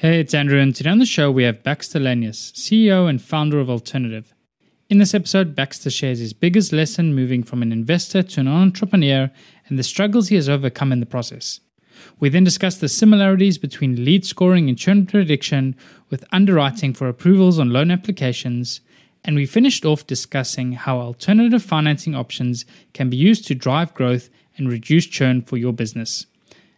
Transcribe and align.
Hey, 0.00 0.20
it's 0.20 0.32
Andrew, 0.32 0.60
and 0.60 0.72
today 0.72 0.90
on 0.90 1.00
the 1.00 1.04
show 1.04 1.28
we 1.28 1.42
have 1.42 1.64
Baxter 1.64 1.98
Lanius, 1.98 2.52
CEO 2.52 3.10
and 3.10 3.20
founder 3.20 3.58
of 3.58 3.68
Alternative. 3.68 4.32
In 4.88 4.98
this 4.98 5.12
episode, 5.12 5.56
Baxter 5.56 5.90
shares 5.90 6.20
his 6.20 6.32
biggest 6.32 6.72
lesson 6.72 7.16
moving 7.16 7.42
from 7.42 7.62
an 7.62 7.72
investor 7.72 8.22
to 8.22 8.38
an 8.38 8.46
entrepreneur 8.46 9.28
and 9.66 9.76
the 9.76 9.82
struggles 9.82 10.28
he 10.28 10.36
has 10.36 10.48
overcome 10.48 10.92
in 10.92 11.00
the 11.00 11.04
process. 11.04 11.58
We 12.20 12.28
then 12.28 12.44
discuss 12.44 12.76
the 12.76 12.88
similarities 12.88 13.58
between 13.58 14.04
lead 14.04 14.24
scoring 14.24 14.68
and 14.68 14.78
churn 14.78 15.04
prediction 15.04 15.74
with 16.10 16.24
underwriting 16.30 16.94
for 16.94 17.08
approvals 17.08 17.58
on 17.58 17.72
loan 17.72 17.90
applications, 17.90 18.80
and 19.24 19.34
we 19.34 19.46
finished 19.46 19.84
off 19.84 20.06
discussing 20.06 20.74
how 20.74 21.00
alternative 21.00 21.64
financing 21.64 22.14
options 22.14 22.64
can 22.92 23.10
be 23.10 23.16
used 23.16 23.48
to 23.48 23.54
drive 23.56 23.94
growth 23.94 24.30
and 24.58 24.70
reduce 24.70 25.06
churn 25.06 25.42
for 25.42 25.56
your 25.56 25.72
business. 25.72 26.26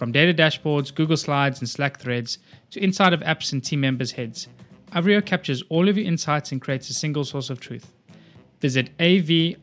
From 0.00 0.12
data 0.12 0.32
dashboards, 0.32 0.94
Google 0.94 1.18
Slides, 1.18 1.60
and 1.60 1.68
Slack 1.68 2.00
threads 2.00 2.38
to 2.70 2.82
inside 2.82 3.12
of 3.12 3.20
apps 3.20 3.52
and 3.52 3.62
team 3.62 3.82
members' 3.82 4.12
heads, 4.12 4.48
Avrio 4.92 5.22
captures 5.22 5.62
all 5.68 5.90
of 5.90 5.98
your 5.98 6.06
insights 6.06 6.52
and 6.52 6.60
creates 6.62 6.88
a 6.88 6.94
single 6.94 7.22
source 7.22 7.50
of 7.50 7.60
truth. 7.60 7.92
Visit 8.60 8.96
avrio.com 8.96 9.60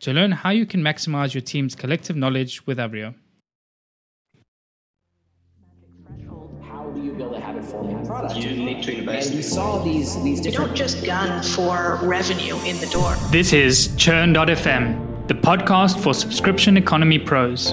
to 0.00 0.12
learn 0.12 0.32
how 0.32 0.50
you 0.50 0.66
can 0.66 0.82
maximize 0.82 1.32
your 1.32 1.40
team's 1.40 1.74
collective 1.74 2.14
knowledge 2.14 2.66
with 2.66 2.76
Avrio. 2.76 3.14
How 6.62 6.90
do 6.94 7.02
you 7.02 7.12
build 7.12 7.36
a 7.36 7.40
habit 7.40 7.64
forming 7.64 8.04
product? 8.04 8.36
You 8.36 8.50
need 8.50 8.82
to 8.82 8.98
invest. 8.98 9.28
And 9.28 9.36
we 9.38 9.42
saw 9.44 9.82
these 9.82 10.22
these 10.22 10.44
You 10.44 10.52
don't 10.52 10.74
just 10.74 11.06
gun 11.06 11.42
for 11.42 11.98
revenue 12.02 12.56
in 12.66 12.78
the 12.80 12.86
door. 12.92 13.16
This 13.30 13.54
is 13.54 13.96
Churn.fm, 13.96 15.26
the 15.26 15.32
podcast 15.32 15.98
for 16.02 16.12
subscription 16.12 16.76
economy 16.76 17.18
pros. 17.18 17.72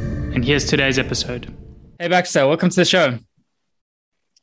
and 0.33 0.45
here's 0.45 0.65
today's 0.65 0.97
episode. 0.97 1.53
Hey, 1.99 2.07
Baxter, 2.07 2.47
welcome 2.47 2.69
to 2.69 2.75
the 2.75 2.85
show. 2.85 3.19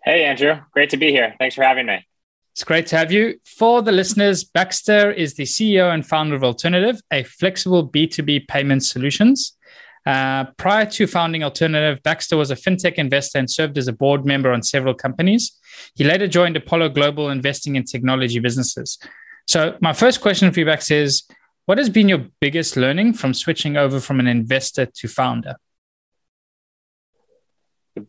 Hey, 0.04 0.24
Andrew. 0.24 0.58
Great 0.72 0.90
to 0.90 0.96
be 0.96 1.10
here. 1.10 1.34
Thanks 1.38 1.54
for 1.54 1.62
having 1.62 1.86
me. 1.86 2.06
It's 2.52 2.64
great 2.64 2.86
to 2.88 2.98
have 2.98 3.10
you. 3.10 3.38
For 3.44 3.82
the 3.82 3.92
listeners, 3.92 4.44
Baxter 4.44 5.10
is 5.10 5.34
the 5.34 5.44
CEO 5.44 5.92
and 5.92 6.06
founder 6.06 6.34
of 6.34 6.44
Alternative, 6.44 7.00
a 7.10 7.22
flexible 7.22 7.88
B2B 7.88 8.48
payment 8.48 8.84
solutions. 8.84 9.56
Uh, 10.04 10.46
prior 10.56 10.86
to 10.86 11.06
founding 11.06 11.42
Alternative, 11.42 12.02
Baxter 12.02 12.36
was 12.36 12.50
a 12.50 12.56
fintech 12.56 12.94
investor 12.94 13.38
and 13.38 13.50
served 13.50 13.78
as 13.78 13.88
a 13.88 13.92
board 13.92 14.24
member 14.26 14.52
on 14.52 14.62
several 14.62 14.94
companies. 14.94 15.58
He 15.94 16.04
later 16.04 16.26
joined 16.26 16.56
Apollo 16.56 16.90
Global, 16.90 17.30
investing 17.30 17.76
in 17.76 17.84
technology 17.84 18.40
businesses. 18.40 18.98
So, 19.46 19.76
my 19.80 19.92
first 19.92 20.20
question 20.20 20.52
for 20.52 20.60
you, 20.60 20.66
Baxter, 20.66 20.94
is 20.94 21.24
what 21.66 21.78
has 21.78 21.88
been 21.88 22.08
your 22.08 22.26
biggest 22.40 22.76
learning 22.76 23.14
from 23.14 23.34
switching 23.34 23.76
over 23.76 24.00
from 24.00 24.20
an 24.20 24.26
investor 24.26 24.86
to 24.86 25.08
founder? 25.08 25.56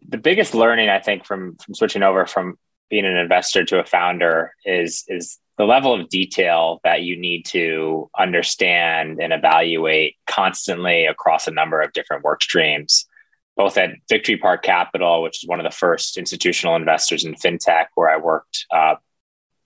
The, 0.08 0.18
biggest 0.18 0.54
learning, 0.54 0.90
I 0.90 1.00
think, 1.00 1.26
from 1.26 1.56
from 1.58 1.74
switching 1.74 2.04
over 2.04 2.26
from 2.26 2.58
being 2.90 3.06
an 3.06 3.18
investor 3.18 3.64
to 3.66 3.80
a 3.80 3.86
founder 3.86 4.54
is 4.66 5.04
is 5.08 5.40
the 5.58 5.66
level 5.66 5.94
of 5.94 6.10
detail 6.10 6.80
that 6.84 7.02
you 7.02 7.20
need 7.20 7.46
to 7.46 8.10
understand 8.18 9.20
and 9.22 9.34
evaluate 9.34 10.16
constantly 10.26 11.06
across 11.06 11.48
a 11.48 11.52
number 11.52 11.82
of 11.82 11.92
different 11.94 12.24
work 12.24 12.42
streams. 12.42 13.06
Both 13.58 13.78
at 13.78 13.90
Victory 14.08 14.38
Park 14.38 14.64
Capital, 14.64 15.22
which 15.22 15.44
is 15.44 15.50
one 15.50 15.60
of 15.60 15.66
the 15.66 15.76
first 15.76 16.18
institutional 16.18 16.78
investors 16.78 17.26
in 17.26 17.36
fintech, 17.36 17.88
where 17.96 18.10
I 18.10 18.16
worked 18.16 18.66
uh, 18.72 18.96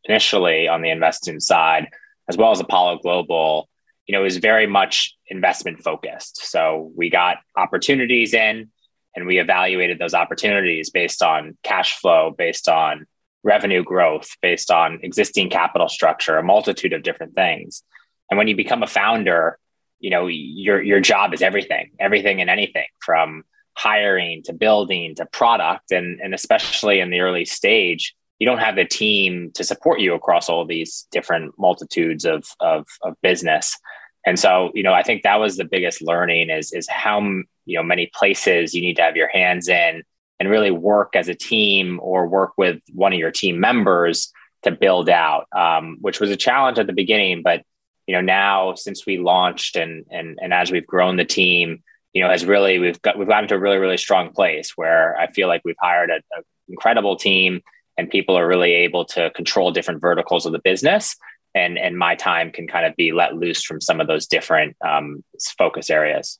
initially 0.05 0.67
on 0.67 0.81
the 0.81 0.89
investing 0.89 1.39
side, 1.39 1.89
as 2.27 2.37
well 2.37 2.51
as 2.51 2.59
Apollo 2.59 2.99
Global, 3.03 3.69
you 4.07 4.13
know, 4.13 4.23
was 4.23 4.37
very 4.37 4.65
much 4.67 5.15
investment 5.27 5.83
focused. 5.83 6.43
So 6.49 6.91
we 6.95 7.09
got 7.09 7.37
opportunities 7.55 8.33
in 8.33 8.71
and 9.15 9.25
we 9.25 9.39
evaluated 9.39 9.99
those 9.99 10.13
opportunities 10.13 10.89
based 10.89 11.21
on 11.21 11.57
cash 11.63 11.97
flow, 11.99 12.33
based 12.35 12.67
on 12.67 13.05
revenue 13.43 13.83
growth, 13.83 14.35
based 14.41 14.71
on 14.71 14.99
existing 15.03 15.49
capital 15.49 15.89
structure, 15.89 16.37
a 16.37 16.43
multitude 16.43 16.93
of 16.93 17.03
different 17.03 17.35
things. 17.35 17.83
And 18.29 18.37
when 18.37 18.47
you 18.47 18.55
become 18.55 18.83
a 18.83 18.87
founder, 18.87 19.59
you 19.99 20.09
know, 20.09 20.27
your 20.27 20.81
your 20.81 20.99
job 20.99 21.33
is 21.33 21.41
everything, 21.41 21.91
everything 21.99 22.41
and 22.41 22.49
anything 22.49 22.87
from 22.99 23.43
hiring 23.75 24.43
to 24.43 24.53
building 24.53 25.15
to 25.15 25.25
product 25.25 25.91
and 25.91 26.19
and 26.21 26.33
especially 26.33 26.99
in 26.99 27.09
the 27.09 27.19
early 27.19 27.45
stage, 27.45 28.15
you 28.39 28.47
don't 28.47 28.59
have 28.59 28.75
the 28.75 28.85
team 28.85 29.51
to 29.55 29.63
support 29.63 29.99
you 29.99 30.13
across 30.13 30.49
all 30.49 30.65
these 30.65 31.07
different 31.11 31.53
multitudes 31.57 32.25
of 32.25 32.45
of, 32.59 32.85
of 33.01 33.15
business. 33.21 33.77
And 34.25 34.39
so, 34.39 34.71
you 34.73 34.83
know, 34.83 34.93
I 34.93 35.03
think 35.03 35.23
that 35.23 35.39
was 35.39 35.57
the 35.57 35.65
biggest 35.65 36.01
learning 36.01 36.49
is 36.49 36.71
is 36.71 36.87
how 36.87 37.19
you 37.19 37.77
know 37.77 37.83
many 37.83 38.09
places 38.13 38.73
you 38.73 38.81
need 38.81 38.95
to 38.95 39.01
have 39.01 39.15
your 39.15 39.29
hands 39.29 39.67
in 39.67 40.03
and 40.39 40.49
really 40.49 40.71
work 40.71 41.15
as 41.15 41.27
a 41.27 41.35
team 41.35 41.99
or 42.01 42.27
work 42.27 42.53
with 42.57 42.81
one 42.93 43.13
of 43.13 43.19
your 43.19 43.31
team 43.31 43.59
members 43.59 44.31
to 44.63 44.71
build 44.71 45.09
out, 45.09 45.47
um, 45.55 45.97
which 46.01 46.19
was 46.19 46.31
a 46.31 46.37
challenge 46.37 46.79
at 46.79 46.87
the 46.87 46.93
beginning. 46.93 47.41
But 47.43 47.63
you 48.07 48.13
know, 48.13 48.21
now 48.21 48.75
since 48.75 49.05
we 49.05 49.17
launched 49.17 49.75
and 49.75 50.05
and 50.09 50.39
and 50.41 50.53
as 50.53 50.71
we've 50.71 50.87
grown 50.87 51.17
the 51.17 51.25
team, 51.25 51.83
you 52.13 52.21
know, 52.21 52.29
has 52.29 52.45
really 52.45 52.79
we've 52.79 53.01
got 53.01 53.17
we've 53.17 53.27
gotten 53.27 53.49
to 53.49 53.55
a 53.55 53.59
really 53.59 53.77
really 53.77 53.97
strong 53.97 54.31
place 54.31 54.71
where 54.75 55.17
I 55.17 55.27
feel 55.31 55.47
like 55.47 55.61
we've 55.65 55.75
hired 55.79 56.09
an 56.09 56.21
incredible 56.69 57.15
team 57.15 57.61
and 57.97 58.09
people 58.09 58.37
are 58.37 58.47
really 58.47 58.73
able 58.73 59.05
to 59.05 59.29
control 59.31 59.71
different 59.71 60.01
verticals 60.01 60.45
of 60.45 60.51
the 60.51 60.61
business. 60.63 61.15
And, 61.55 61.77
and 61.77 61.97
my 61.97 62.15
time 62.15 62.51
can 62.51 62.67
kind 62.67 62.85
of 62.85 62.95
be 62.95 63.11
let 63.11 63.35
loose 63.35 63.63
from 63.63 63.79
some 63.79 64.01
of 64.01 64.07
those 64.07 64.25
different 64.27 64.75
um, 64.85 65.23
focus 65.57 65.89
areas. 65.89 66.39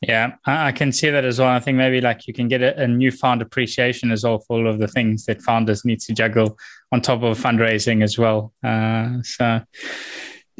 Yeah, 0.00 0.34
I 0.46 0.68
I 0.68 0.72
can 0.72 0.92
see 0.92 1.10
that 1.10 1.24
as 1.24 1.38
well. 1.40 1.48
I 1.48 1.58
think 1.58 1.76
maybe 1.76 2.00
like 2.00 2.28
you 2.28 2.32
can 2.34 2.46
get 2.46 2.62
a, 2.62 2.82
a 2.82 2.86
newfound 2.86 3.42
appreciation 3.42 4.12
as 4.12 4.22
well 4.22 4.38
for 4.38 4.58
all 4.58 4.68
of 4.68 4.78
the 4.78 4.86
things 4.86 5.24
that 5.26 5.42
founders 5.42 5.84
need 5.84 5.98
to 6.00 6.14
juggle 6.14 6.56
on 6.92 7.00
top 7.00 7.22
of 7.24 7.36
fundraising 7.38 8.02
as 8.04 8.16
well. 8.16 8.52
Uh, 8.62 9.22
so 9.22 9.60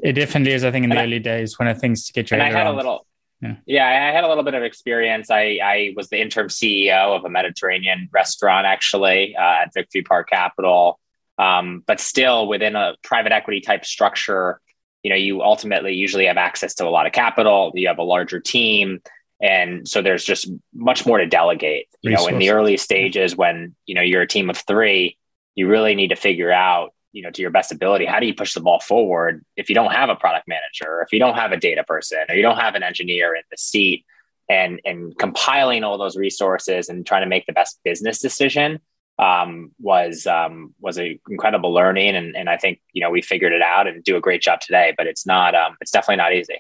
it 0.03 0.13
definitely 0.15 0.53
is. 0.55 0.65
I 0.65 0.73
think 0.73 0.85
in 0.85 0.91
the 0.91 0.95
And 0.97 1.01
I- 1.01 1.05
early 1.05 1.19
days 1.21 1.55
of 1.59 1.67
the 1.67 1.75
things 1.75 2.07
to 2.07 2.13
get 2.13 2.31
your 2.31 2.41
and 2.41 2.49
I 2.49 2.59
had 2.59 2.67
a 2.67 2.73
little 2.73 3.07
Yeah. 3.41 3.55
yeah. 3.67 3.87
i 4.09 4.13
had 4.13 4.25
a 4.25 4.29
little 4.29 4.43
bit 4.43 4.55
of 4.55 4.65
experience 4.65 5.31
i 5.31 5.61
i 5.63 5.93
was 5.97 6.09
the 6.09 6.21
interim 6.21 6.49
ceo 6.49 7.17
of 7.17 7.25
a 7.25 7.31
mediterranean 7.31 8.09
restaurant 8.13 8.67
actually 8.67 9.37
uh, 9.37 9.63
at 9.63 9.69
victory 9.73 10.03
park 10.03 10.29
capital 10.29 10.99
um, 11.39 11.83
but 11.87 12.01
still 12.01 12.49
within 12.49 12.77
a 12.77 12.95
private 13.03 13.33
equity 13.33 13.61
type 13.61 13.85
structure 13.85 14.61
you 15.03 15.11
know 15.11 15.17
you 15.17 15.43
ultimately 15.43 15.95
usually 15.95 16.27
have 16.27 16.37
access 16.37 16.75
to 16.75 16.87
a 16.87 16.91
lot 16.91 17.07
of 17.07 17.13
capital 17.13 17.73
you 17.75 17.89
have 17.89 17.99
a 17.99 18.03
larger 18.03 18.41
team 18.41 19.01
and 19.41 19.87
so 19.87 20.03
there's 20.03 20.25
just 20.25 20.51
much 20.75 21.07
more 21.07 21.19
to 21.19 21.27
delegate 21.27 21.87
you 22.03 22.11
know 22.11 22.27
in 22.27 22.39
the 22.39 22.51
early 22.51 22.77
stages 22.77 23.37
when 23.37 23.75
you 23.87 23.95
know 23.95 24.03
you're 24.03 24.23
a 24.23 24.29
team 24.29 24.51
of 24.51 24.57
three 24.57 25.17
you 25.55 25.69
really 25.69 25.95
need 25.95 26.09
to 26.09 26.17
figure 26.17 26.53
out 26.53 26.93
you 27.13 27.23
know 27.23 27.31
to 27.31 27.43
your 27.43 27.51
best 27.51 27.73
ability 27.73 28.05
how 28.05 28.21
do 28.21 28.27
you 28.27 28.35
push 28.35 28.55
the 28.55 28.61
ball 28.61 28.81
forward 28.81 29.45
if 29.57 29.69
you 29.69 29.75
don't 29.75 29.93
have 29.93 30.09
a 30.09 30.17
product 30.17 30.47
manager 30.49 30.99
or 30.99 31.03
if 31.03 31.13
you 31.13 31.19
don't 31.19 31.37
have 31.37 31.53
a 31.53 31.57
data 31.57 31.85
person 31.85 32.19
or 32.29 32.35
you 32.35 32.43
don't 32.43 32.59
have 32.59 32.75
an 32.75 32.83
engineer 32.83 33.35
in 33.35 33.43
the 33.51 33.57
seat 33.57 34.05
and 34.49 34.81
and 34.85 35.17
compiling 35.19 35.85
all 35.85 35.99
those 35.99 36.17
resources 36.17 36.89
and 36.89 37.07
trying 37.07 37.23
to 37.23 37.29
make 37.29 37.47
the 37.47 37.53
best 37.53 37.79
business 37.85 38.19
decision 38.19 38.81
um, 39.19 39.73
was 39.81 40.27
um, 40.27 40.75
was 40.81 40.99
a 40.99 41.19
incredible 41.29 41.73
learning 41.73 42.15
and, 42.17 42.37
and 42.37 42.49
I 42.49 42.57
think 42.57 42.81
you 42.93 43.03
know 43.03 43.11
we 43.11 43.23
figured 43.23 43.53
it 43.53 43.63
out 43.63 43.87
and 43.87 44.03
do 44.05 44.17
a 44.17 44.21
great 44.21 44.43
job 44.43 44.61
today 44.61 44.95
but 44.97 45.07
it's 45.07 45.27
not 45.27 45.55
um, 45.55 45.77
it's 45.81 45.91
definitely 45.91 46.17
not 46.17 46.35
easy 46.35 46.59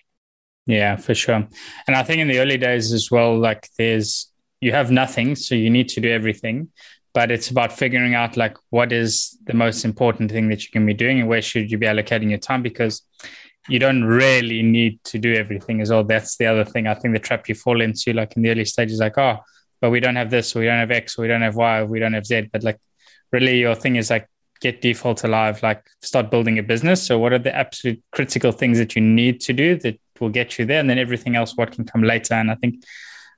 Yeah, 0.66 0.96
for 0.96 1.14
sure. 1.14 1.46
And 1.86 1.96
I 1.96 2.02
think 2.02 2.20
in 2.20 2.28
the 2.28 2.38
early 2.38 2.58
days 2.58 2.92
as 2.92 3.10
well, 3.10 3.38
like 3.38 3.68
there's 3.78 4.30
you 4.60 4.72
have 4.72 4.90
nothing, 4.90 5.36
so 5.36 5.54
you 5.54 5.70
need 5.70 5.88
to 5.90 6.00
do 6.00 6.10
everything. 6.10 6.68
but 7.14 7.30
it's 7.30 7.50
about 7.50 7.72
figuring 7.72 8.14
out 8.14 8.36
like 8.36 8.56
what 8.70 8.92
is 8.92 9.36
the 9.46 9.54
most 9.54 9.84
important 9.84 10.30
thing 10.30 10.48
that 10.50 10.62
you 10.64 10.70
can 10.70 10.84
be 10.86 10.94
doing 10.94 11.20
and 11.20 11.28
where 11.28 11.42
should 11.42 11.70
you 11.70 11.78
be 11.78 11.86
allocating 11.86 12.30
your 12.30 12.38
time 12.38 12.62
because 12.62 13.02
you 13.68 13.78
don't 13.78 14.04
really 14.04 14.62
need 14.62 15.02
to 15.04 15.18
do 15.18 15.34
everything 15.34 15.80
as 15.80 15.90
well. 15.90 16.04
That's 16.04 16.36
the 16.36 16.46
other 16.46 16.64
thing. 16.64 16.86
I 16.86 16.94
think 16.94 17.14
the 17.14 17.20
trap 17.20 17.48
you 17.48 17.54
fall 17.54 17.80
into, 17.80 18.12
like 18.12 18.36
in 18.36 18.42
the 18.42 18.50
early 18.50 18.64
stages, 18.64 19.00
like, 19.00 19.18
oh, 19.18 19.38
but 19.80 19.90
we 19.90 20.00
don't 20.00 20.16
have 20.16 20.30
this, 20.30 20.54
we 20.54 20.66
don't 20.66 20.78
have 20.78 20.90
X, 20.90 21.18
we 21.18 21.28
don't 21.28 21.42
have 21.42 21.56
Y, 21.56 21.82
we 21.84 21.98
don't 21.98 22.14
have 22.14 22.26
Z. 22.26 22.48
But 22.52 22.62
like, 22.62 22.78
really, 23.32 23.58
your 23.58 23.74
thing 23.74 23.96
is 23.96 24.10
like, 24.10 24.28
get 24.60 24.80
default 24.80 25.22
alive, 25.24 25.62
like, 25.62 25.84
start 26.02 26.30
building 26.30 26.58
a 26.58 26.62
business. 26.62 27.02
So, 27.02 27.18
what 27.18 27.32
are 27.32 27.38
the 27.38 27.54
absolute 27.54 28.02
critical 28.10 28.52
things 28.52 28.78
that 28.78 28.96
you 28.96 29.02
need 29.02 29.40
to 29.42 29.52
do 29.52 29.76
that 29.76 30.00
will 30.20 30.30
get 30.30 30.58
you 30.58 30.64
there? 30.64 30.80
And 30.80 30.90
then 30.90 30.98
everything 30.98 31.36
else, 31.36 31.56
what 31.56 31.72
can 31.72 31.84
come 31.84 32.02
later? 32.02 32.34
And 32.34 32.50
I 32.50 32.56
think 32.56 32.82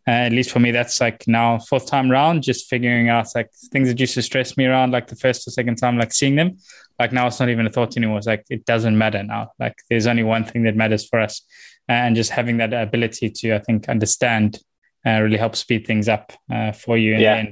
uh, 0.09 0.13
at 0.27 0.33
least 0.33 0.51
for 0.51 0.61
me, 0.61 0.71
that's 0.71 1.01
like 1.01 1.29
now 1.29 1.59
fourth 1.59 1.87
time 1.87 2.11
round, 2.11 2.43
just 2.43 2.69
figuring 2.69 3.09
out 3.09 3.29
like 3.35 3.51
things 3.71 3.89
that 3.89 4.01
used 4.01 4.15
to 4.15 4.23
stress 4.23 4.57
me 4.57 4.65
around, 4.65 4.93
like 4.93 5.09
the 5.09 5.17
first 5.17 5.47
or 5.47 5.51
second 5.51 5.77
time, 5.77 5.99
like 5.99 6.13
seeing 6.13 6.37
them. 6.37 6.57
Like 6.99 7.13
now, 7.13 7.27
it's 7.27 7.39
not 7.39 7.51
even 7.51 7.67
a 7.67 7.71
thought 7.71 7.97
anymore. 7.97 8.19
It's 8.19 8.27
like 8.27 8.45
it 8.49 8.65
doesn't 8.65 8.97
matter 8.97 9.23
now. 9.23 9.53
Like 9.59 9.75
there's 9.89 10.07
only 10.07 10.23
one 10.23 10.45
thing 10.45 10.63
that 10.65 10.75
matters 10.75 11.07
for 11.07 11.21
us, 11.21 11.43
and 11.87 12.17
just 12.17 12.31
having 12.31 12.57
that 12.59 12.73
ability 12.73 13.31
to, 13.31 13.55
I 13.55 13.59
think, 13.59 13.89
understand 13.89 14.59
uh, 15.07 15.21
really 15.21 15.37
helps 15.37 15.59
speed 15.59 15.87
things 15.87 16.09
up 16.09 16.33
uh, 16.53 16.73
for 16.73 16.97
you 16.97 17.15
in 17.15 17.21
yeah. 17.21 17.45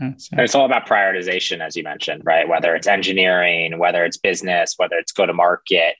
Uh, 0.00 0.10
so. 0.16 0.36
It's 0.38 0.54
all 0.54 0.64
about 0.64 0.86
prioritization, 0.86 1.60
as 1.60 1.76
you 1.76 1.84
mentioned, 1.84 2.22
right? 2.24 2.48
Whether 2.48 2.74
it's 2.74 2.86
engineering, 2.86 3.78
whether 3.78 4.04
it's 4.04 4.16
business, 4.16 4.74
whether 4.76 4.96
it's 4.96 5.12
go 5.12 5.26
to 5.26 5.32
market, 5.32 5.94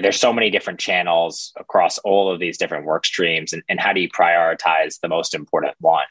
there's 0.00 0.18
so 0.18 0.32
many 0.32 0.50
different 0.50 0.80
channels 0.80 1.52
across 1.56 1.98
all 1.98 2.32
of 2.32 2.40
these 2.40 2.56
different 2.56 2.86
work 2.86 3.04
streams 3.04 3.52
and, 3.52 3.62
and 3.68 3.80
how 3.80 3.92
do 3.92 4.00
you 4.00 4.08
prioritize 4.08 5.00
the 5.00 5.08
most 5.08 5.34
important 5.34 5.74
one 5.80 6.06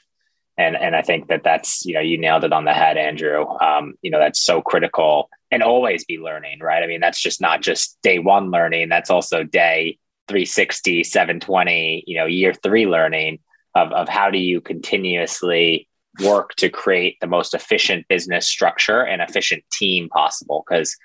and 0.57 0.75
and 0.75 0.95
i 0.95 1.01
think 1.01 1.27
that 1.27 1.43
that's 1.43 1.85
you 1.85 1.93
know 1.93 1.99
you 1.99 2.17
nailed 2.17 2.43
it 2.43 2.53
on 2.53 2.65
the 2.65 2.73
head 2.73 2.97
andrew 2.97 3.47
um, 3.59 3.95
you 4.01 4.11
know 4.11 4.19
that's 4.19 4.39
so 4.39 4.61
critical 4.61 5.29
and 5.49 5.63
always 5.63 6.05
be 6.05 6.19
learning 6.19 6.59
right 6.59 6.83
i 6.83 6.87
mean 6.87 6.99
that's 6.99 7.19
just 7.19 7.41
not 7.41 7.61
just 7.61 7.97
day 8.03 8.19
one 8.19 8.51
learning 8.51 8.89
that's 8.89 9.09
also 9.09 9.43
day 9.43 9.97
360 10.27 11.03
720 11.03 12.03
you 12.05 12.17
know 12.17 12.25
year 12.25 12.53
three 12.53 12.85
learning 12.85 13.39
of, 13.75 13.91
of 13.91 14.09
how 14.09 14.29
do 14.29 14.37
you 14.37 14.61
continuously 14.61 15.87
work 16.23 16.55
to 16.55 16.69
create 16.69 17.17
the 17.21 17.27
most 17.27 17.53
efficient 17.53 18.07
business 18.07 18.47
structure 18.47 19.01
and 19.01 19.21
efficient 19.21 19.63
team 19.71 20.09
possible 20.09 20.63
because 20.67 20.95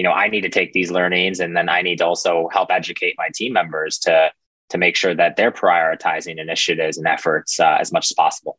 you 0.00 0.04
know, 0.04 0.12
I 0.12 0.28
need 0.28 0.40
to 0.40 0.48
take 0.48 0.72
these 0.72 0.90
learnings 0.90 1.40
and 1.40 1.54
then 1.54 1.68
I 1.68 1.82
need 1.82 1.98
to 1.98 2.06
also 2.06 2.48
help 2.50 2.70
educate 2.70 3.16
my 3.18 3.28
team 3.34 3.52
members 3.52 3.98
to 3.98 4.32
to 4.70 4.78
make 4.78 4.96
sure 4.96 5.14
that 5.14 5.36
they're 5.36 5.52
prioritizing 5.52 6.38
initiatives 6.38 6.96
and 6.96 7.06
efforts 7.06 7.60
uh, 7.60 7.76
as 7.78 7.92
much 7.92 8.10
as 8.10 8.14
possible. 8.14 8.58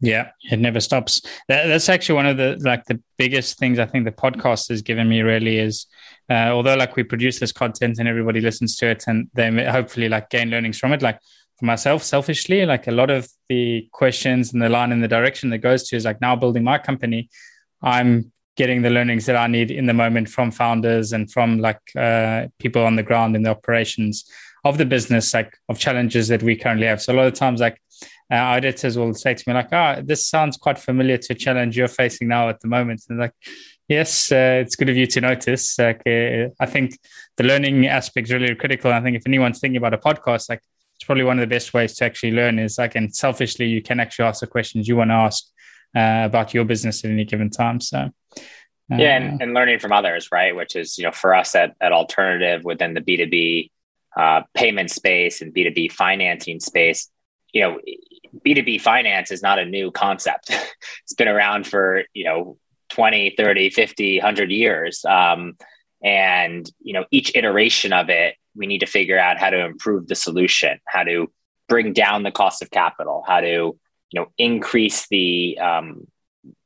Yeah, 0.00 0.30
it 0.50 0.58
never 0.58 0.80
stops. 0.80 1.20
That, 1.46 1.68
that's 1.68 1.88
actually 1.88 2.16
one 2.16 2.26
of 2.26 2.36
the 2.36 2.58
like 2.64 2.84
the 2.86 3.00
biggest 3.16 3.60
things 3.60 3.78
I 3.78 3.86
think 3.86 4.06
the 4.06 4.10
podcast 4.10 4.70
has 4.70 4.82
given 4.82 5.08
me 5.08 5.22
really 5.22 5.58
is 5.58 5.86
uh, 6.28 6.48
although 6.50 6.74
like 6.74 6.96
we 6.96 7.04
produce 7.04 7.38
this 7.38 7.52
content 7.52 8.00
and 8.00 8.08
everybody 8.08 8.40
listens 8.40 8.74
to 8.78 8.88
it 8.88 9.04
and 9.06 9.28
they 9.34 9.64
hopefully 9.64 10.08
like 10.08 10.30
gain 10.30 10.50
learnings 10.50 10.78
from 10.78 10.92
it. 10.92 11.00
Like 11.00 11.20
for 11.62 11.66
myself, 11.66 12.02
selfishly, 12.02 12.66
like 12.66 12.88
a 12.88 12.90
lot 12.90 13.08
of 13.08 13.28
the 13.48 13.88
questions 13.92 14.52
and 14.52 14.60
the 14.60 14.68
line 14.68 14.90
and 14.90 15.00
the 15.00 15.06
direction 15.06 15.48
that 15.50 15.58
goes 15.58 15.88
to 15.88 15.94
is 15.94 16.04
like 16.04 16.20
now 16.20 16.34
building 16.34 16.64
my 16.64 16.76
company. 16.76 17.30
I'm 17.80 18.32
getting 18.56 18.82
the 18.82 18.90
learnings 18.90 19.26
that 19.26 19.36
I 19.36 19.46
need 19.46 19.70
in 19.70 19.86
the 19.86 19.94
moment 19.94 20.28
from 20.28 20.50
founders 20.50 21.12
and 21.12 21.30
from 21.30 21.60
like 21.60 21.78
uh, 21.96 22.48
people 22.58 22.82
on 22.82 22.96
the 22.96 23.04
ground 23.04 23.36
in 23.36 23.44
the 23.44 23.50
operations 23.50 24.28
of 24.64 24.76
the 24.76 24.84
business, 24.84 25.32
like 25.32 25.56
of 25.68 25.78
challenges 25.78 26.26
that 26.28 26.42
we 26.42 26.56
currently 26.56 26.86
have. 26.88 27.00
So 27.00 27.12
a 27.12 27.16
lot 27.16 27.28
of 27.28 27.34
times, 27.34 27.60
like 27.60 27.80
uh, 28.28 28.34
our 28.34 28.56
editors 28.56 28.98
will 28.98 29.14
say 29.14 29.34
to 29.34 29.44
me, 29.46 29.54
like, 29.54 29.68
"Ah, 29.70 29.96
oh, 29.98 30.02
this 30.02 30.26
sounds 30.26 30.56
quite 30.56 30.78
familiar 30.80 31.18
to 31.18 31.32
a 31.32 31.36
challenge 31.36 31.76
you're 31.76 31.86
facing 31.86 32.26
now 32.26 32.48
at 32.48 32.58
the 32.60 32.68
moment." 32.68 33.02
And 33.08 33.20
like, 33.20 33.34
yes, 33.88 34.32
uh, 34.32 34.62
it's 34.62 34.74
good 34.74 34.88
of 34.88 34.96
you 34.96 35.06
to 35.06 35.20
notice. 35.20 35.78
Like, 35.78 36.02
uh, 36.06 36.48
I 36.58 36.66
think 36.66 36.98
the 37.36 37.44
learning 37.44 37.86
aspect 37.86 38.26
is 38.26 38.32
really 38.32 38.54
critical. 38.56 38.92
I 38.92 39.00
think 39.00 39.16
if 39.16 39.22
anyone's 39.26 39.60
thinking 39.60 39.76
about 39.76 39.94
a 39.94 39.98
podcast, 39.98 40.48
like 40.48 40.60
it's 41.02 41.06
probably 41.08 41.24
one 41.24 41.36
of 41.36 41.40
the 41.40 41.52
best 41.52 41.74
ways 41.74 41.94
to 41.94 42.04
actually 42.04 42.30
learn 42.30 42.60
is 42.60 42.78
like, 42.78 42.94
and 42.94 43.12
selfishly, 43.12 43.66
you 43.66 43.82
can 43.82 43.98
actually 43.98 44.26
ask 44.26 44.38
the 44.38 44.46
questions 44.46 44.86
you 44.86 44.94
want 44.94 45.10
to 45.10 45.14
ask 45.14 45.46
uh, 45.96 46.22
about 46.24 46.54
your 46.54 46.64
business 46.64 47.04
at 47.04 47.10
any 47.10 47.24
given 47.24 47.50
time. 47.50 47.80
So, 47.80 47.98
uh, 47.98 48.42
yeah, 48.88 49.16
and, 49.16 49.42
and, 49.42 49.52
learning 49.52 49.80
from 49.80 49.90
others, 49.90 50.28
right? 50.30 50.54
Which 50.54 50.76
is, 50.76 50.96
you 50.98 51.02
know, 51.02 51.10
for 51.10 51.34
us 51.34 51.56
at, 51.56 51.74
at 51.80 51.90
Alternative 51.90 52.62
within 52.62 52.94
the 52.94 53.00
B2B 53.00 53.70
uh, 54.16 54.42
payment 54.54 54.92
space 54.92 55.42
and 55.42 55.52
B2B 55.52 55.90
financing 55.90 56.60
space, 56.60 57.10
you 57.52 57.62
know, 57.62 57.80
B2B 58.46 58.80
finance 58.80 59.32
is 59.32 59.42
not 59.42 59.58
a 59.58 59.64
new 59.64 59.90
concept. 59.90 60.50
it's 61.02 61.14
been 61.14 61.26
around 61.26 61.66
for, 61.66 62.04
you 62.14 62.22
know, 62.22 62.58
20, 62.90 63.34
30, 63.36 63.70
50, 63.70 64.18
100 64.18 64.52
years. 64.52 65.04
Um, 65.04 65.56
and, 66.00 66.70
you 66.80 66.92
know, 66.92 67.06
each 67.10 67.32
iteration 67.34 67.92
of 67.92 68.08
it, 68.08 68.36
we 68.54 68.66
need 68.66 68.80
to 68.80 68.86
figure 68.86 69.18
out 69.18 69.38
how 69.38 69.50
to 69.50 69.64
improve 69.64 70.08
the 70.08 70.14
solution, 70.14 70.78
how 70.86 71.04
to 71.04 71.30
bring 71.68 71.92
down 71.92 72.22
the 72.22 72.30
cost 72.30 72.62
of 72.62 72.70
capital, 72.70 73.24
how 73.26 73.40
to 73.40 73.46
you 73.46 74.20
know 74.20 74.26
increase 74.38 75.06
the 75.08 75.58
um, 75.58 76.06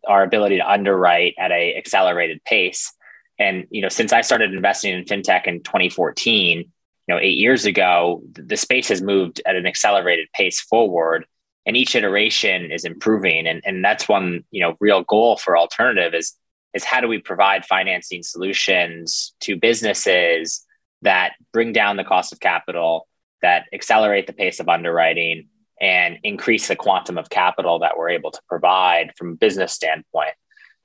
our 0.07 0.23
ability 0.23 0.57
to 0.59 0.71
underwrite 0.71 1.35
at 1.39 1.53
a 1.53 1.77
accelerated 1.77 2.43
pace. 2.45 2.93
And 3.39 3.67
you 3.71 3.83
know 3.83 3.91
since 3.91 4.13
i 4.13 4.23
started 4.23 4.55
investing 4.55 4.95
in 4.95 5.05
fintech 5.05 5.47
in 5.47 5.63
2014 5.63 6.59
you 6.61 6.67
know 7.07 7.21
eight 7.21 7.37
years 7.37 7.67
ago 7.67 8.23
the 8.33 8.57
space 8.57 8.89
has 8.89 9.03
moved 9.03 9.43
at 9.45 9.57
an 9.57 9.67
accelerated 9.67 10.29
pace 10.35 10.59
forward 10.59 11.27
and 11.67 11.77
each 11.77 11.97
iteration 11.97 12.71
is 12.71 12.85
improving. 12.85 13.47
And, 13.47 13.61
and 13.67 13.85
that's 13.85 14.09
one 14.09 14.45
you 14.51 14.63
know 14.63 14.77
real 14.81 15.03
goal 15.03 15.37
for 15.37 15.59
alternative 15.59 16.15
is 16.15 16.35
is 16.73 16.85
how 16.85 17.01
do 17.01 17.09
we 17.09 17.19
provide 17.19 17.65
financing 17.65 18.23
solutions 18.23 19.35
to 19.41 19.57
businesses 19.57 20.65
that 21.03 21.33
bring 21.53 21.73
down 21.73 21.97
the 21.97 22.05
cost 22.05 22.33
of 22.33 22.41
capital 22.41 23.07
that 23.43 23.65
accelerate 23.73 24.27
the 24.27 24.33
pace 24.33 24.61
of 24.61 24.69
underwriting 24.69 25.49
and 25.81 26.19
increase 26.23 26.69
the 26.69 26.77
quantum 26.77 27.19
of 27.19 27.29
capital 27.29 27.81
that 27.81 27.99
we're 27.99 28.09
able 28.09 28.31
to 28.31 28.41
provide 28.49 29.13
from 29.17 29.33
a 29.33 29.37
business 29.37 29.73
standpoint. 29.73 30.33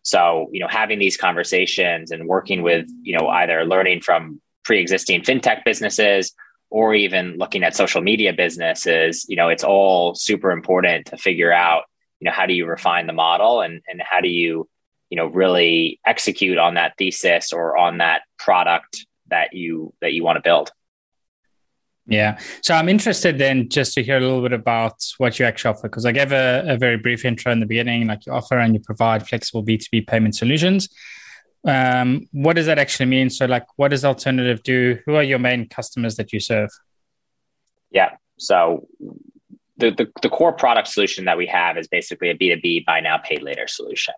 So, 0.04 0.50
you 0.52 0.60
know, 0.60 0.68
having 0.68 1.00
these 1.00 1.16
conversations 1.16 2.12
and 2.12 2.28
working 2.28 2.62
with, 2.62 2.90
you 3.02 3.18
know, 3.18 3.28
either 3.28 3.64
learning 3.66 4.02
from 4.02 4.42
pre-existing 4.64 5.22
fintech 5.22 5.64
businesses 5.64 6.34
or 6.70 6.94
even 6.94 7.38
looking 7.38 7.64
at 7.64 7.76
social 7.76 8.02
media 8.02 8.34
businesses, 8.34 9.26
you 9.30 9.36
know, 9.36 9.50
it's 9.50 9.64
all 9.64 10.16
super 10.16 10.52
important 10.52 11.08
to 11.08 11.18
figure 11.18 11.52
out, 11.52 11.84
you 12.20 12.26
know, 12.26 12.32
how 12.32 12.46
do 12.46 12.54
you 12.54 12.66
refine 12.66 13.08
the 13.08 13.14
model 13.14 13.62
and 13.62 13.82
and 13.88 14.02
how 14.02 14.22
do 14.22 14.30
you, 14.30 14.68
you 15.10 15.18
know, 15.18 15.28
really 15.28 16.00
execute 16.06 16.58
on 16.58 16.76
that 16.76 16.94
thesis 16.98 17.54
or 17.54 17.78
on 17.78 18.00
that 18.00 18.24
product 18.38 19.06
that 19.32 19.54
you 19.54 19.94
that 20.02 20.14
you 20.14 20.24
want 20.24 20.38
to 20.38 20.42
build. 20.42 20.72
Yeah. 22.08 22.40
So 22.62 22.74
I'm 22.74 22.90
interested 22.90 23.38
then 23.38 23.70
just 23.70 23.94
to 23.94 24.04
hear 24.04 24.18
a 24.18 24.20
little 24.20 24.42
bit 24.42 24.54
about 24.54 24.96
what 25.18 25.40
you 25.40 25.46
actually 25.46 25.70
offer, 25.70 25.88
because 25.88 26.06
I 26.06 26.12
gave 26.12 26.32
a, 26.32 26.64
a, 26.68 26.78
very 26.78 26.98
brief 26.98 27.24
intro 27.26 27.52
in 27.52 27.60
the 27.60 27.66
beginning, 27.66 28.08
like 28.08 28.26
you 28.26 28.34
offer 28.34 28.58
and 28.58 28.74
you 28.74 28.80
provide 28.82 29.28
flexible 29.28 29.64
B2B 29.64 30.08
payment 30.08 30.36
solutions. 30.36 30.90
Um, 31.66 32.28
what 32.32 32.56
does 32.56 32.66
that 32.66 32.80
actually 32.80 33.06
mean? 33.06 33.30
So, 33.30 33.46
like, 33.46 33.66
what 33.76 33.90
does 33.90 34.04
Alternative 34.04 34.62
do? 34.64 34.98
Who 35.06 35.16
are 35.16 35.24
your 35.24 35.40
main 35.40 35.70
customers 35.70 36.16
that 36.16 36.34
you 36.34 36.40
serve? 36.40 36.70
Yeah. 37.92 38.16
So, 38.38 38.88
the, 39.78 39.92
the, 39.92 40.12
the 40.22 40.30
core 40.30 40.54
product 40.54 40.88
solution 40.88 41.26
that 41.26 41.38
we 41.38 41.48
have 41.48 41.78
is 41.78 41.88
basically 41.88 42.30
a 42.30 42.36
B2B 42.36 42.86
buy 42.86 43.00
now, 43.00 43.18
pay 43.18 43.38
later 43.38 43.68
solution. 43.68 44.14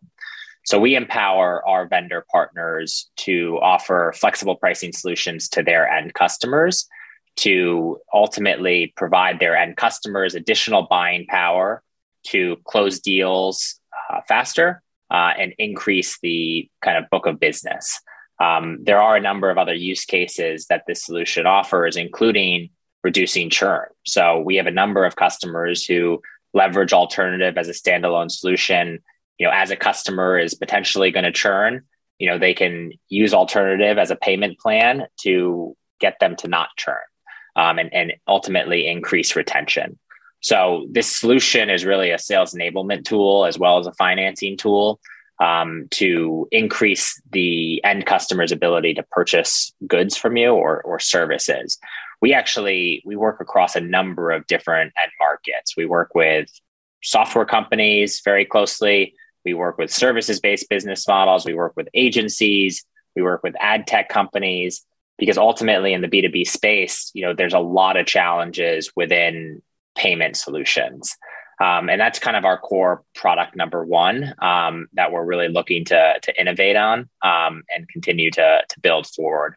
So, 0.64 0.80
we 0.80 0.96
empower 0.96 1.68
our 1.68 1.88
vendor 1.88 2.26
partners 2.32 3.10
to 3.18 3.60
offer 3.62 4.14
flexible 4.16 4.56
pricing 4.56 4.92
solutions 4.92 5.50
to 5.50 5.64
their 5.64 5.88
end 5.88 6.14
customers 6.14 6.88
to 7.36 8.00
ultimately 8.14 8.94
provide 8.96 9.40
their 9.40 9.56
end 9.56 9.76
customers 9.76 10.36
additional 10.36 10.88
buying 10.90 11.26
power 11.28 11.82
to 12.28 12.58
close 12.66 13.00
deals 13.00 13.80
uh, 14.12 14.22
faster 14.28 14.82
uh, 15.12 15.34
and 15.38 15.54
increase 15.58 16.20
the 16.22 16.70
kind 16.82 16.98
of 16.98 17.10
book 17.10 17.26
of 17.26 17.40
business. 17.40 18.00
Um, 18.40 18.80
there 18.84 19.02
are 19.02 19.16
a 19.16 19.22
number 19.22 19.50
of 19.50 19.58
other 19.58 19.74
use 19.74 20.06
cases 20.06 20.68
that 20.68 20.84
this 20.88 21.04
solution 21.04 21.46
offers, 21.46 21.96
including 21.96 22.70
reducing 23.04 23.50
churn. 23.50 23.88
So 24.06 24.40
we 24.40 24.56
have 24.56 24.68
a 24.68 24.72
number 24.72 25.06
of 25.06 25.16
customers 25.16 25.86
who 25.86 26.22
leverage 26.54 26.94
alternative 26.94 27.58
as 27.58 27.68
a 27.68 27.74
standalone 27.74 28.32
solution. 28.32 29.00
You 29.40 29.48
know, 29.48 29.54
as 29.54 29.72
a 29.72 29.76
customer 29.76 30.38
is 30.38 30.54
potentially 30.54 31.12
going 31.12 31.26
to 31.26 31.32
churn, 31.32 31.84
you 32.20 32.30
know, 32.30 32.38
they 32.38 32.54
can 32.54 32.92
use 33.10 33.34
alternative 33.34 33.98
as 33.98 34.12
a 34.12 34.16
payment 34.16 34.60
plan 34.60 35.08
to 35.22 35.76
get 36.00 36.20
them 36.20 36.36
to 36.38 36.48
not 36.48 36.70
churn 36.78 36.96
um, 37.56 37.80
and, 37.80 37.94
and 37.94 38.14
ultimately 38.28 38.88
increase 38.88 39.36
retention. 39.36 40.00
So 40.42 40.88
this 40.92 41.08
solution 41.08 41.70
is 41.70 41.86
really 41.86 42.12
a 42.12 42.20
sales 42.20 42.54
enablement 42.54 43.06
tool 43.06 43.46
as 43.46 43.58
well 43.58 43.80
as 43.80 43.88
a 43.88 43.94
financing 43.94 44.58
tool 44.58 45.00
um, 45.42 45.88
to 45.92 46.48
increase 46.52 47.22
the 47.32 47.84
end 47.84 48.06
customer's 48.06 48.52
ability 48.52 48.94
to 48.96 49.04
purchase 49.04 49.74
goods 49.88 50.18
from 50.18 50.38
you 50.38 50.54
or, 50.54 50.82
or 50.82 51.00
services. 51.00 51.78
We 52.22 52.34
actually 52.34 53.02
we 53.06 53.16
work 53.16 53.42
across 53.42 53.76
a 53.76 53.82
number 53.82 54.32
of 54.32 54.48
different 54.48 54.94
end 55.02 55.12
markets. 55.20 55.76
We 55.76 55.86
work 55.86 56.14
with 56.14 56.50
software 57.04 57.46
companies 57.46 58.22
very 58.24 58.46
closely. 58.46 59.14
We 59.46 59.54
work 59.54 59.78
with 59.78 59.92
services 59.92 60.40
based 60.40 60.70
business 60.70 61.08
models. 61.08 61.46
We 61.46 61.54
work 61.54 61.74
with 61.76 61.88
agencies. 61.94 62.86
We 63.16 63.22
work 63.22 63.44
with 63.44 63.56
ad 63.60 63.88
tech 63.88 64.10
companies 64.10 64.86
because 65.18 65.38
ultimately 65.38 65.94
in 65.94 66.02
the 66.02 66.08
B2B 66.08 66.48
space, 66.48 67.12
you 67.14 67.24
know, 67.26 67.34
there's 67.34 67.54
a 67.54 67.60
lot 67.60 67.98
of 67.98 68.06
challenges 68.06 68.92
within 68.96 69.62
payment 69.96 70.36
solutions. 70.36 71.16
Um, 71.62 71.90
and 71.90 72.02
that's 72.02 72.20
kind 72.20 72.36
of 72.36 72.46
our 72.46 72.58
core 72.58 73.04
product 73.14 73.56
number 73.56 73.86
one 73.86 74.34
um, 74.40 74.88
that 74.94 75.12
we're 75.12 75.24
really 75.24 75.50
looking 75.50 75.86
to, 75.86 76.16
to 76.22 76.42
innovate 76.42 76.76
on 76.76 77.10
um, 77.24 77.64
and 77.74 77.88
continue 77.90 78.32
to, 78.32 78.62
to 78.68 78.80
build 78.80 79.08
forward. 79.08 79.56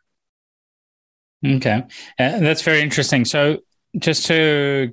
Okay. 1.45 1.83
Uh, 2.19 2.39
that's 2.39 2.63
very 2.63 2.81
interesting. 2.83 3.25
So, 3.25 3.59
just 3.99 4.27
to 4.27 4.93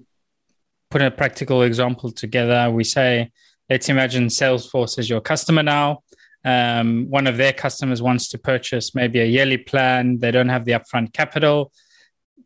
put 0.90 1.02
a 1.02 1.12
practical 1.12 1.64
example 1.64 2.12
together, 2.12 2.70
we 2.72 2.84
say, 2.84 3.32
let's 3.70 3.90
imagine 3.90 4.28
Salesforce 4.28 5.00
is 5.00 5.10
your 5.10 5.22
customer 5.22 5.64
now. 5.64 6.04
Um, 6.46 7.10
one 7.10 7.28
of 7.28 7.38
their 7.38 7.54
customers 7.54 8.02
wants 8.02 8.28
to 8.30 8.38
purchase 8.38 8.94
maybe 8.94 9.20
a 9.20 9.26
yearly 9.26 9.58
plan. 9.58 10.20
They 10.20 10.32
don't 10.32 10.50
have 10.50 10.66
the 10.66 10.74
upfront 10.74 11.14
capital 11.14 11.72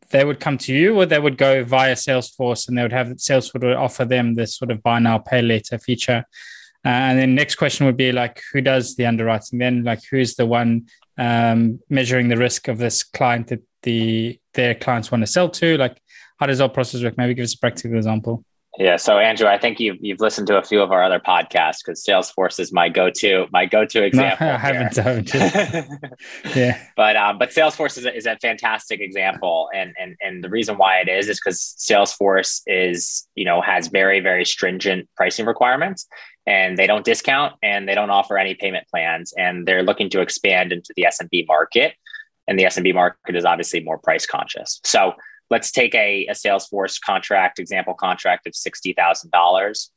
they 0.10 0.24
would 0.24 0.40
come 0.40 0.58
to 0.58 0.74
you 0.74 0.96
or 0.96 1.06
they 1.06 1.20
would 1.20 1.38
go 1.38 1.64
via 1.64 1.94
Salesforce 1.94 2.68
and 2.68 2.78
they 2.78 2.82
would 2.82 2.94
have 2.94 3.08
Salesforce 3.08 3.54
would 3.54 3.76
offer 3.76 4.06
them 4.06 4.36
this 4.36 4.56
sort 4.56 4.72
of 4.72 4.82
buy 4.82 5.00
now, 5.00 5.18
pay 5.18 5.42
later 5.42 5.78
feature. 5.78 6.24
Uh, 6.86 6.90
and 6.90 7.20
then 7.20 7.36
next 7.36 7.56
question 7.56 7.86
would 7.86 7.98
be 7.98 8.12
like, 8.12 8.42
who 8.54 8.62
does 8.62 8.96
the 8.96 9.06
underwriting? 9.06 9.60
Then 9.60 9.84
like, 9.84 10.02
who's 10.10 10.36
the 10.36 10.46
one 10.46 10.88
um, 11.18 11.80
measuring 11.90 12.30
the 12.30 12.38
risk 12.38 12.68
of 12.68 12.78
this 12.78 13.04
client 13.04 13.48
that 13.48 13.62
the 13.84 14.40
their 14.54 14.76
clients 14.76 15.12
want 15.12 15.24
to 15.24 15.28
sell 15.28 15.50
to? 15.50 15.78
Like, 15.78 16.02
how 16.40 16.46
does 16.46 16.62
our 16.62 16.70
process 16.70 17.04
work? 17.04 17.18
Maybe 17.18 17.34
give 17.34 17.44
us 17.44 17.56
a 17.56 17.60
practical 17.60 17.98
example. 17.98 18.46
Yeah. 18.78 18.98
So 18.98 19.18
Andrew, 19.18 19.48
I 19.48 19.58
think 19.58 19.80
you've 19.80 19.98
you've 20.00 20.20
listened 20.20 20.46
to 20.48 20.58
a 20.58 20.64
few 20.64 20.82
of 20.82 20.92
our 20.92 21.02
other 21.02 21.20
podcasts 21.20 21.80
because 21.84 22.06
Salesforce 22.06 22.60
is 22.60 22.72
my 22.72 22.90
go-to 22.90 23.48
my 23.52 23.66
go-to 23.66 24.04
example. 24.04 24.38
No, 24.48 24.54
I 24.54 24.58
haven't. 24.58 24.96
Haven't 24.96 25.34
yeah. 26.56 26.80
But 26.96 27.16
um, 27.16 27.40
but 27.40 27.50
Salesforce 27.50 27.98
is 27.98 28.06
a, 28.06 28.16
is 28.16 28.26
a 28.28 28.38
fantastic 28.38 29.00
example, 29.00 29.70
and 29.74 29.94
and 30.00 30.16
and 30.22 30.44
the 30.44 30.50
reason 30.50 30.78
why 30.78 31.00
it 31.00 31.10
is 31.10 31.28
is 31.28 31.40
because 31.44 31.76
Salesforce 31.80 32.62
is 32.68 33.28
you 33.36 33.46
know 33.46 33.62
has 33.62 33.88
very 33.88 34.20
very 34.20 34.46
stringent 34.46 35.10
pricing 35.16 35.48
requirements, 35.48 36.08
and 36.46 36.78
they 36.78 36.86
don't 36.86 37.04
discount 37.04 37.56
and 37.64 37.90
they 37.90 37.96
don't 37.96 38.12
offer 38.12 38.38
any 38.38 38.54
payment 38.54 38.88
plans, 38.90 39.34
and 39.38 39.68
they're 39.68 39.84
looking 39.84 40.10
to 40.12 40.22
expand 40.22 40.72
into 40.72 40.94
the 40.96 41.08
SMB 41.08 41.48
market, 41.48 41.96
and 42.48 42.60
the 42.60 42.64
SMB 42.66 42.94
market 42.94 43.36
is 43.36 43.44
obviously 43.44 43.80
more 43.84 43.98
price 43.98 44.28
conscious. 44.28 44.80
So 44.84 45.14
let's 45.50 45.72
take 45.72 45.96
a, 45.96 46.28
a 46.28 46.34
Salesforce 46.34 47.00
contract, 47.02 47.60
example 47.60 47.94
contract 47.94 48.48
of 48.48 48.54
$60,000. 48.54 49.90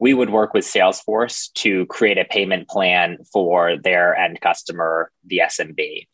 We 0.00 0.14
would 0.14 0.30
work 0.30 0.54
with 0.54 0.64
Salesforce 0.64 1.52
to 1.54 1.86
create 1.86 2.18
a 2.18 2.24
payment 2.24 2.68
plan 2.68 3.18
for 3.32 3.76
their 3.76 4.16
end 4.16 4.40
customer, 4.40 5.10
the 5.24 5.42
SMB. 5.44 6.06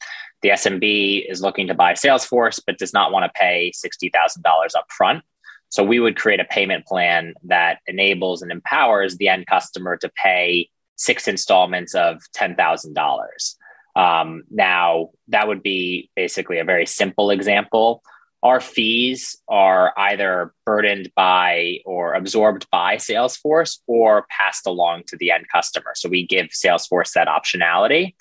The 0.43 0.49
SMB 0.51 1.31
is 1.31 1.43
looking 1.43 1.67
to 1.69 1.75
buy 1.75 1.95
Salesforce, 1.95 2.61
but 2.65 2.79
does 2.79 2.93
not 2.93 3.13
want 3.13 3.25
to 3.25 3.39
pay 3.39 3.73
$60,000 3.75 4.11
upfront. 4.45 5.23
So 5.71 5.85
we 5.85 6.01
would 6.01 6.17
create 6.17 6.41
a 6.41 6.45
payment 6.45 6.85
plan 6.85 7.35
that 7.45 7.79
enables 7.87 8.43
and 8.43 8.51
empowers 8.51 9.17
the 9.17 9.29
end 9.29 9.47
customer 9.47 9.97
to 9.99 10.11
pay 10.11 10.69
six 10.97 11.29
installments 11.29 11.95
of 11.95 12.21
$10,000. 12.37 13.55
Um, 13.97 14.45
now, 14.51 15.11
that 15.29 15.49
would 15.49 15.63
be 15.63 16.11
basically 16.15 16.59
a 16.59 16.65
very 16.65 16.87
simple 16.87 17.31
example. 17.31 18.03
Our 18.43 18.61
fees 18.61 19.37
are 19.49 19.93
either 19.99 20.55
burdened 20.65 21.13
by 21.15 21.81
or 21.85 22.15
absorbed 22.15 22.67
by 22.71 22.97
Salesforce 22.97 23.81
or 23.87 24.27
passed 24.31 24.67
along 24.67 25.03
to 25.09 25.17
the 25.17 25.31
end 25.31 25.47
customer. 25.53 25.93
So 25.95 26.09
we 26.09 26.27
give 26.27 26.47
Salesforce 26.47 27.13
that 27.13 27.29
optionality. 27.29 28.15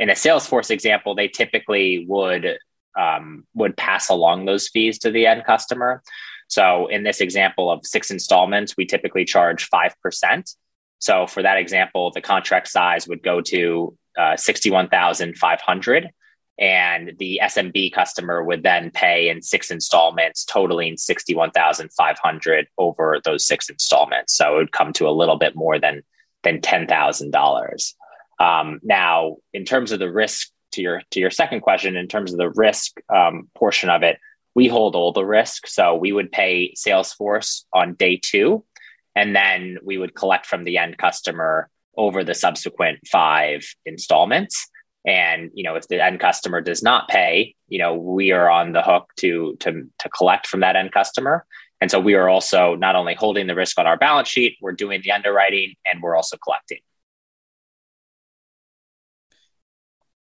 In 0.00 0.08
a 0.08 0.14
Salesforce 0.14 0.70
example, 0.70 1.14
they 1.14 1.28
typically 1.28 2.06
would 2.08 2.58
um, 2.98 3.46
would 3.54 3.76
pass 3.76 4.08
along 4.08 4.46
those 4.46 4.68
fees 4.68 4.98
to 5.00 5.10
the 5.10 5.26
end 5.26 5.44
customer. 5.44 6.02
So 6.48 6.86
in 6.86 7.02
this 7.02 7.20
example 7.20 7.70
of 7.70 7.84
six 7.84 8.10
installments, 8.10 8.74
we 8.76 8.86
typically 8.86 9.26
charge 9.26 9.64
five 9.64 9.94
percent. 10.02 10.50
So 10.98 11.26
for 11.26 11.42
that 11.42 11.58
example, 11.58 12.10
the 12.10 12.22
contract 12.22 12.68
size 12.68 13.06
would 13.06 13.22
go 13.22 13.42
to 13.42 13.96
uh, 14.18 14.36
61,500 14.36 16.10
and 16.58 17.12
the 17.18 17.40
SMB 17.42 17.92
customer 17.92 18.42
would 18.42 18.64
then 18.64 18.90
pay 18.90 19.28
in 19.28 19.42
six 19.42 19.70
installments, 19.70 20.44
totaling 20.44 20.96
61,500 20.96 22.66
over 22.76 23.20
those 23.24 23.46
six 23.46 23.70
installments. 23.70 24.34
So 24.34 24.54
it 24.54 24.56
would 24.56 24.72
come 24.72 24.92
to 24.94 25.08
a 25.08 25.10
little 25.14 25.36
bit 25.36 25.54
more 25.54 25.78
than, 25.78 26.02
than 26.42 26.60
$10,000. 26.60 27.94
Um, 28.40 28.80
now, 28.82 29.36
in 29.54 29.64
terms 29.64 29.92
of 29.92 30.00
the 30.00 30.10
risk 30.10 30.48
to 30.72 30.82
your, 30.82 31.02
to 31.12 31.20
your 31.20 31.30
second 31.30 31.60
question, 31.60 31.96
in 31.96 32.08
terms 32.08 32.32
of 32.32 32.38
the 32.38 32.50
risk 32.50 32.98
um, 33.08 33.48
portion 33.56 33.88
of 33.88 34.02
it, 34.02 34.18
we 34.56 34.66
hold 34.66 34.96
all 34.96 35.12
the 35.12 35.24
risk. 35.24 35.68
So 35.68 35.94
we 35.94 36.10
would 36.10 36.32
pay 36.32 36.74
Salesforce 36.76 37.62
on 37.72 37.94
day 37.94 38.18
two, 38.20 38.64
and 39.14 39.34
then 39.34 39.78
we 39.84 39.96
would 39.96 40.16
collect 40.16 40.46
from 40.46 40.64
the 40.64 40.78
end 40.78 40.98
customer 40.98 41.70
over 41.96 42.24
the 42.24 42.34
subsequent 42.34 43.00
five 43.06 43.64
installments. 43.86 44.68
And 45.06 45.50
you 45.54 45.64
know, 45.64 45.76
if 45.76 45.88
the 45.88 46.02
end 46.02 46.20
customer 46.20 46.60
does 46.60 46.82
not 46.82 47.08
pay, 47.08 47.54
you 47.68 47.78
know, 47.78 47.94
we 47.94 48.32
are 48.32 48.50
on 48.50 48.72
the 48.72 48.82
hook 48.82 49.10
to 49.18 49.56
to 49.60 49.88
to 49.98 50.08
collect 50.10 50.46
from 50.46 50.60
that 50.60 50.76
end 50.76 50.92
customer. 50.92 51.46
And 51.80 51.90
so 51.90 52.00
we 52.00 52.14
are 52.14 52.28
also 52.28 52.74
not 52.74 52.96
only 52.96 53.14
holding 53.14 53.46
the 53.46 53.54
risk 53.54 53.78
on 53.78 53.86
our 53.86 53.96
balance 53.96 54.28
sheet, 54.28 54.56
we're 54.60 54.72
doing 54.72 55.00
the 55.02 55.12
underwriting, 55.12 55.74
and 55.90 56.02
we're 56.02 56.16
also 56.16 56.36
collecting. 56.36 56.78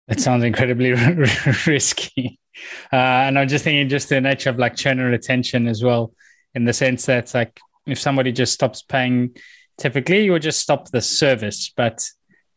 that 0.08 0.20
sounds 0.20 0.44
incredibly 0.44 0.94
risky. 1.68 2.40
Uh, 2.92 2.96
and 2.96 3.38
I'm 3.38 3.48
just 3.48 3.64
thinking, 3.64 3.90
just 3.90 4.10
the 4.10 4.22
nature 4.22 4.50
of 4.50 4.58
like 4.58 4.76
churn 4.76 5.00
and 5.00 5.12
retention 5.12 5.68
as 5.68 5.84
well, 5.84 6.14
in 6.56 6.66
the 6.66 6.74
sense 6.74 7.06
that 7.06 7.34
like 7.34 7.60
if 7.86 8.00
somebody 8.00 8.32
just 8.32 8.54
stops 8.54 8.82
paying 8.82 9.36
typically 9.78 10.24
you 10.26 10.32
would 10.32 10.42
just 10.42 10.60
stop 10.60 10.90
the 10.90 11.02
service. 11.02 11.72
But 11.76 12.08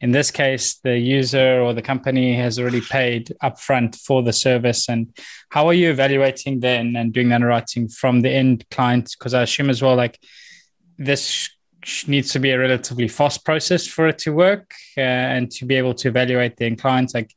in 0.00 0.12
this 0.12 0.30
case 0.30 0.78
the 0.82 0.98
user 0.98 1.60
or 1.60 1.74
the 1.74 1.82
company 1.82 2.34
has 2.34 2.58
already 2.58 2.80
paid 2.80 3.34
upfront 3.42 3.96
for 3.96 4.22
the 4.22 4.32
service. 4.32 4.88
And 4.88 5.16
how 5.50 5.66
are 5.68 5.74
you 5.74 5.90
evaluating 5.90 6.60
then 6.60 6.96
and 6.96 7.12
doing 7.12 7.28
the 7.28 7.34
underwriting 7.34 7.88
from 7.88 8.20
the 8.20 8.30
end 8.30 8.64
client? 8.70 9.14
Because 9.18 9.34
i 9.34 9.42
assume 9.42 9.70
as 9.70 9.82
well 9.82 9.96
like 9.96 10.18
this 10.98 11.50
needs 12.06 12.32
to 12.32 12.38
be 12.38 12.50
a 12.50 12.58
relatively 12.58 13.08
fast 13.08 13.44
process 13.44 13.86
for 13.86 14.08
it 14.08 14.18
to 14.18 14.32
work 14.32 14.74
uh, 14.98 15.00
and 15.00 15.50
to 15.50 15.64
be 15.64 15.76
able 15.76 15.94
to 15.94 16.08
evaluate 16.08 16.56
the 16.56 16.66
end 16.66 16.78
clients 16.78 17.14
like 17.14 17.34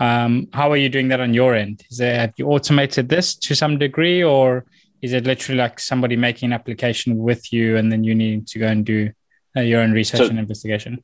um, 0.00 0.48
how 0.52 0.72
are 0.72 0.76
you 0.76 0.88
doing 0.88 1.08
that 1.08 1.20
on 1.20 1.34
your 1.34 1.54
end? 1.54 1.84
Is 1.90 1.98
there 1.98 2.18
have 2.18 2.34
you 2.36 2.46
automated 2.48 3.08
this 3.08 3.36
to 3.36 3.54
some 3.54 3.78
degree 3.78 4.24
or 4.24 4.64
is 5.02 5.12
it 5.12 5.24
literally 5.24 5.58
like 5.58 5.78
somebody 5.78 6.16
making 6.16 6.48
an 6.48 6.52
application 6.52 7.18
with 7.18 7.52
you 7.52 7.76
and 7.76 7.92
then 7.92 8.02
you 8.04 8.14
need 8.14 8.46
to 8.48 8.58
go 8.58 8.66
and 8.66 8.84
do 8.84 9.12
uh, 9.56 9.60
your 9.60 9.80
own 9.80 9.92
research 9.92 10.18
so, 10.18 10.26
and 10.26 10.38
investigation? 10.38 11.02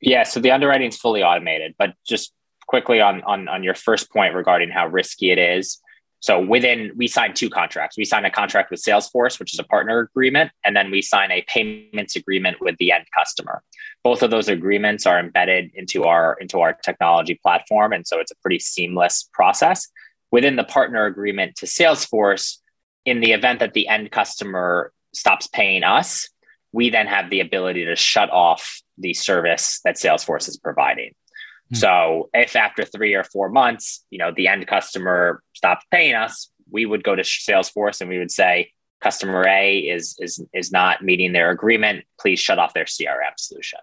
Yeah, 0.00 0.24
so 0.24 0.40
the 0.40 0.50
underwriting 0.50 0.88
is 0.88 0.96
fully 0.96 1.22
automated, 1.22 1.74
but 1.78 1.94
just 2.06 2.32
quickly 2.66 3.00
on, 3.00 3.22
on 3.22 3.48
on 3.48 3.62
your 3.62 3.74
first 3.74 4.10
point 4.10 4.34
regarding 4.34 4.70
how 4.70 4.88
risky 4.88 5.30
it 5.30 5.38
is. 5.38 5.80
So 6.20 6.40
within 6.40 6.92
we 6.96 7.06
sign 7.06 7.34
two 7.34 7.50
contracts. 7.50 7.96
We 7.96 8.04
sign 8.04 8.24
a 8.24 8.30
contract 8.30 8.70
with 8.70 8.82
Salesforce, 8.82 9.38
which 9.38 9.52
is 9.52 9.60
a 9.60 9.64
partner 9.64 10.00
agreement, 10.00 10.50
and 10.64 10.74
then 10.74 10.90
we 10.90 11.02
sign 11.02 11.30
a 11.30 11.42
payments 11.42 12.16
agreement 12.16 12.56
with 12.60 12.76
the 12.78 12.90
end 12.92 13.04
customer. 13.16 13.62
Both 14.02 14.22
of 14.22 14.30
those 14.30 14.48
agreements 14.48 15.06
are 15.06 15.18
embedded 15.18 15.70
into 15.74 16.04
our 16.04 16.36
into 16.40 16.60
our 16.60 16.72
technology 16.72 17.38
platform, 17.42 17.92
and 17.92 18.06
so 18.06 18.18
it's 18.18 18.32
a 18.32 18.36
pretty 18.42 18.58
seamless 18.58 19.28
process. 19.32 19.88
Within 20.32 20.56
the 20.56 20.64
partner 20.64 21.06
agreement 21.06 21.56
to 21.56 21.66
Salesforce, 21.66 22.58
in 23.04 23.20
the 23.20 23.32
event 23.32 23.60
that 23.60 23.72
the 23.72 23.86
end 23.86 24.10
customer 24.10 24.92
stops 25.12 25.46
paying 25.46 25.84
us, 25.84 26.28
we 26.76 26.90
then 26.90 27.06
have 27.06 27.30
the 27.30 27.40
ability 27.40 27.86
to 27.86 27.96
shut 27.96 28.28
off 28.28 28.82
the 28.98 29.14
service 29.14 29.80
that 29.84 29.96
Salesforce 29.96 30.46
is 30.46 30.58
providing. 30.58 31.08
Mm-hmm. 31.08 31.76
So 31.76 32.28
if 32.34 32.54
after 32.54 32.84
three 32.84 33.14
or 33.14 33.24
four 33.24 33.48
months, 33.48 34.04
you 34.10 34.18
know, 34.18 34.30
the 34.30 34.46
end 34.46 34.66
customer 34.66 35.42
stopped 35.54 35.86
paying 35.90 36.14
us, 36.14 36.50
we 36.70 36.84
would 36.84 37.02
go 37.02 37.16
to 37.16 37.22
Salesforce 37.22 38.02
and 38.02 38.10
we 38.10 38.18
would 38.18 38.30
say, 38.30 38.72
customer 39.00 39.46
A 39.48 39.78
is 39.78 40.16
is 40.18 40.44
is 40.52 40.70
not 40.70 41.02
meeting 41.02 41.32
their 41.32 41.50
agreement. 41.50 42.04
Please 42.20 42.40
shut 42.40 42.58
off 42.58 42.74
their 42.74 42.84
CRM 42.84 43.34
solution. 43.38 43.78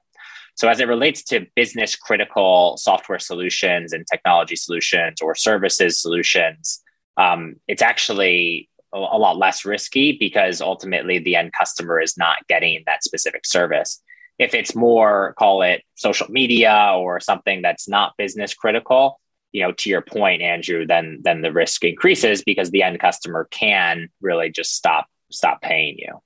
So 0.53 0.67
as 0.67 0.79
it 0.79 0.87
relates 0.87 1.23
to 1.25 1.47
business 1.55 1.95
critical 1.95 2.77
software 2.77 3.19
solutions 3.19 3.91
and 3.93 4.05
technology 4.05 4.55
solutions 4.55 5.19
or 5.19 5.33
services 5.33 5.99
solutions, 5.99 6.83
um, 7.17 7.55
it's 7.67 7.81
actually 7.81 8.69
a, 8.93 9.17
lot 9.17 9.37
less 9.37 9.65
risky 9.65 10.17
because 10.17 10.61
ultimately 10.61 11.19
the 11.19 11.35
end 11.35 11.51
customer 11.53 11.99
is 11.99 12.17
not 12.17 12.37
getting 12.47 12.83
that 12.85 13.03
specific 13.03 13.45
service. 13.45 14.01
If 14.39 14.53
it's 14.53 14.75
more, 14.75 15.33
call 15.37 15.61
it 15.61 15.83
social 15.95 16.27
media 16.29 16.93
or 16.95 17.19
something 17.19 17.61
that's 17.61 17.87
not 17.87 18.17
business 18.17 18.53
critical, 18.53 19.19
you 19.51 19.61
know, 19.63 19.71
to 19.71 19.89
your 19.89 20.01
point, 20.01 20.41
Andrew, 20.41 20.85
then 20.85 21.19
then 21.23 21.41
the 21.41 21.51
risk 21.51 21.83
increases 21.83 22.43
because 22.43 22.71
the 22.71 22.83
end 22.83 22.99
customer 22.99 23.47
can 23.51 24.09
really 24.21 24.49
just 24.49 24.75
stop 24.75 25.07
stop 25.31 25.61
paying 25.61 25.97
you. 25.97 26.19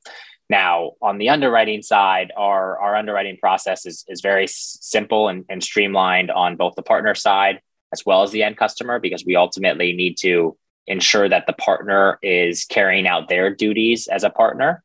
Now, 0.49 0.91
on 1.01 1.17
the 1.17 1.29
underwriting 1.29 1.81
side, 1.81 2.31
our, 2.37 2.79
our 2.79 2.95
underwriting 2.95 3.37
process 3.37 3.85
is, 3.85 4.05
is 4.07 4.21
very 4.21 4.47
simple 4.47 5.27
and, 5.27 5.43
and 5.49 5.61
streamlined 5.61 6.31
on 6.31 6.55
both 6.55 6.75
the 6.75 6.83
partner 6.83 7.15
side 7.15 7.59
as 7.93 8.05
well 8.05 8.23
as 8.23 8.31
the 8.31 8.43
end 8.43 8.57
customer, 8.57 8.99
because 8.99 9.25
we 9.25 9.35
ultimately 9.35 9.93
need 9.93 10.17
to 10.17 10.57
ensure 10.87 11.27
that 11.29 11.45
the 11.47 11.53
partner 11.53 12.17
is 12.21 12.65
carrying 12.65 13.07
out 13.07 13.29
their 13.29 13.53
duties 13.53 14.07
as 14.07 14.23
a 14.23 14.29
partner. 14.29 14.83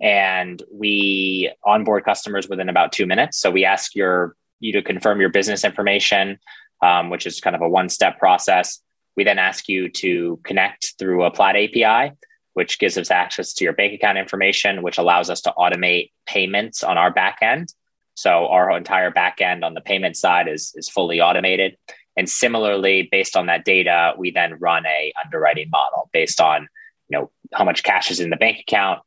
And 0.00 0.60
we 0.72 1.52
onboard 1.64 2.04
customers 2.04 2.48
within 2.48 2.68
about 2.68 2.92
two 2.92 3.06
minutes. 3.06 3.38
So 3.38 3.50
we 3.50 3.64
ask 3.64 3.94
your 3.94 4.36
you 4.62 4.72
to 4.72 4.82
confirm 4.82 5.20
your 5.20 5.28
business 5.28 5.64
information, 5.64 6.38
um, 6.82 7.10
which 7.10 7.26
is 7.26 7.40
kind 7.40 7.54
of 7.54 7.62
a 7.62 7.68
one 7.68 7.88
step 7.88 8.18
process. 8.18 8.80
We 9.16 9.24
then 9.24 9.38
ask 9.38 9.68
you 9.68 9.88
to 9.90 10.40
connect 10.44 10.94
through 10.98 11.24
a 11.24 11.30
Plaid 11.30 11.56
API, 11.56 12.14
which 12.54 12.78
gives 12.78 12.96
us 12.96 13.10
access 13.10 13.52
to 13.54 13.64
your 13.64 13.72
bank 13.72 13.92
account 13.92 14.18
information, 14.18 14.82
which 14.82 14.98
allows 14.98 15.28
us 15.28 15.42
to 15.42 15.52
automate 15.58 16.12
payments 16.26 16.82
on 16.82 16.96
our 16.96 17.10
back 17.10 17.38
end. 17.42 17.72
So 18.14 18.48
our 18.48 18.70
entire 18.76 19.10
back 19.10 19.40
end 19.40 19.64
on 19.64 19.74
the 19.74 19.80
payment 19.80 20.16
side 20.16 20.48
is, 20.48 20.72
is 20.76 20.88
fully 20.88 21.20
automated. 21.20 21.76
And 22.16 22.28
similarly, 22.28 23.08
based 23.10 23.36
on 23.36 23.46
that 23.46 23.64
data, 23.64 24.14
we 24.18 24.30
then 24.30 24.58
run 24.58 24.84
a 24.86 25.12
underwriting 25.24 25.70
model 25.70 26.10
based 26.12 26.40
on 26.40 26.68
you 27.08 27.18
know 27.18 27.30
how 27.52 27.64
much 27.64 27.82
cash 27.82 28.10
is 28.10 28.20
in 28.20 28.30
the 28.30 28.36
bank 28.36 28.60
account, 28.60 29.00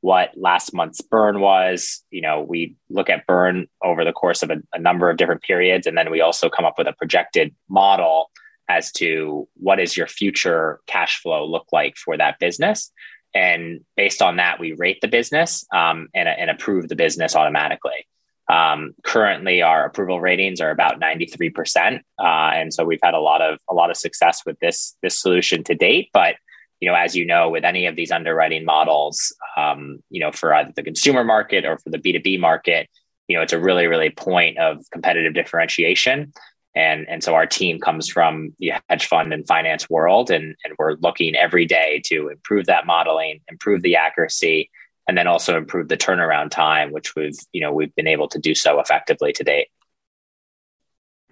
what 0.00 0.30
last 0.36 0.72
month's 0.72 1.00
burn 1.00 1.40
was. 1.40 2.02
You 2.10 2.22
know, 2.22 2.42
we 2.42 2.76
look 2.88 3.10
at 3.10 3.26
burn 3.26 3.66
over 3.82 4.04
the 4.04 4.12
course 4.12 4.42
of 4.42 4.50
a, 4.50 4.62
a 4.72 4.78
number 4.78 5.10
of 5.10 5.16
different 5.16 5.42
periods, 5.42 5.86
and 5.86 5.96
then 5.96 6.10
we 6.10 6.20
also 6.20 6.48
come 6.48 6.64
up 6.64 6.74
with 6.78 6.86
a 6.86 6.94
projected 6.94 7.54
model 7.68 8.30
as 8.68 8.92
to 8.92 9.48
what 9.54 9.80
is 9.80 9.96
your 9.96 10.06
future 10.06 10.80
cash 10.86 11.20
flow 11.20 11.44
look 11.44 11.66
like 11.72 11.96
for 11.96 12.16
that 12.16 12.38
business. 12.38 12.92
And 13.34 13.80
based 13.96 14.22
on 14.22 14.36
that, 14.36 14.60
we 14.60 14.72
rate 14.72 15.00
the 15.00 15.08
business 15.08 15.64
um, 15.74 16.08
and, 16.14 16.28
and 16.28 16.50
approve 16.50 16.88
the 16.88 16.96
business 16.96 17.34
automatically. 17.34 18.06
Um, 18.50 18.94
currently, 19.04 19.62
our 19.62 19.84
approval 19.84 20.20
ratings 20.20 20.60
are 20.60 20.70
about 20.70 21.00
93%, 21.00 22.00
uh, 22.18 22.22
and 22.22 22.74
so 22.74 22.84
we've 22.84 22.98
had 23.02 23.14
a 23.14 23.20
lot 23.20 23.40
of 23.40 23.60
a 23.70 23.74
lot 23.74 23.90
of 23.90 23.96
success 23.96 24.42
with 24.44 24.58
this 24.58 24.96
this 25.02 25.16
solution 25.16 25.62
to 25.64 25.74
date. 25.74 26.10
But 26.12 26.34
you 26.80 26.88
know, 26.88 26.96
as 26.96 27.14
you 27.14 27.24
know, 27.24 27.48
with 27.48 27.64
any 27.64 27.86
of 27.86 27.94
these 27.94 28.10
underwriting 28.10 28.64
models, 28.64 29.32
um, 29.56 30.00
you 30.10 30.20
know, 30.20 30.32
for 30.32 30.52
either 30.52 30.72
the 30.74 30.82
consumer 30.82 31.22
market 31.22 31.64
or 31.64 31.78
for 31.78 31.90
the 31.90 31.98
B 31.98 32.12
two 32.12 32.20
B 32.20 32.38
market, 32.38 32.88
you 33.28 33.36
know, 33.36 33.42
it's 33.42 33.52
a 33.52 33.60
really 33.60 33.86
really 33.86 34.10
point 34.10 34.58
of 34.58 34.84
competitive 34.90 35.32
differentiation. 35.32 36.32
And, 36.74 37.08
and 37.08 37.22
so 37.22 37.34
our 37.34 37.46
team 37.46 37.80
comes 37.80 38.08
from 38.08 38.54
the 38.60 38.72
hedge 38.88 39.06
fund 39.06 39.32
and 39.32 39.46
finance 39.46 39.90
world, 39.90 40.30
and, 40.30 40.54
and 40.64 40.74
we're 40.78 40.94
looking 41.00 41.34
every 41.34 41.66
day 41.66 42.00
to 42.06 42.28
improve 42.28 42.66
that 42.66 42.86
modeling, 42.86 43.40
improve 43.48 43.82
the 43.82 43.96
accuracy, 43.96 44.70
and 45.10 45.18
then 45.18 45.26
also 45.26 45.56
improve 45.56 45.88
the 45.88 45.96
turnaround 45.96 46.52
time, 46.52 46.92
which 46.92 47.16
we've 47.16 47.36
you 47.52 47.60
know 47.60 47.72
we've 47.72 47.92
been 47.96 48.06
able 48.06 48.28
to 48.28 48.38
do 48.38 48.54
so 48.54 48.78
effectively 48.78 49.32
to 49.32 49.42
date. 49.42 49.66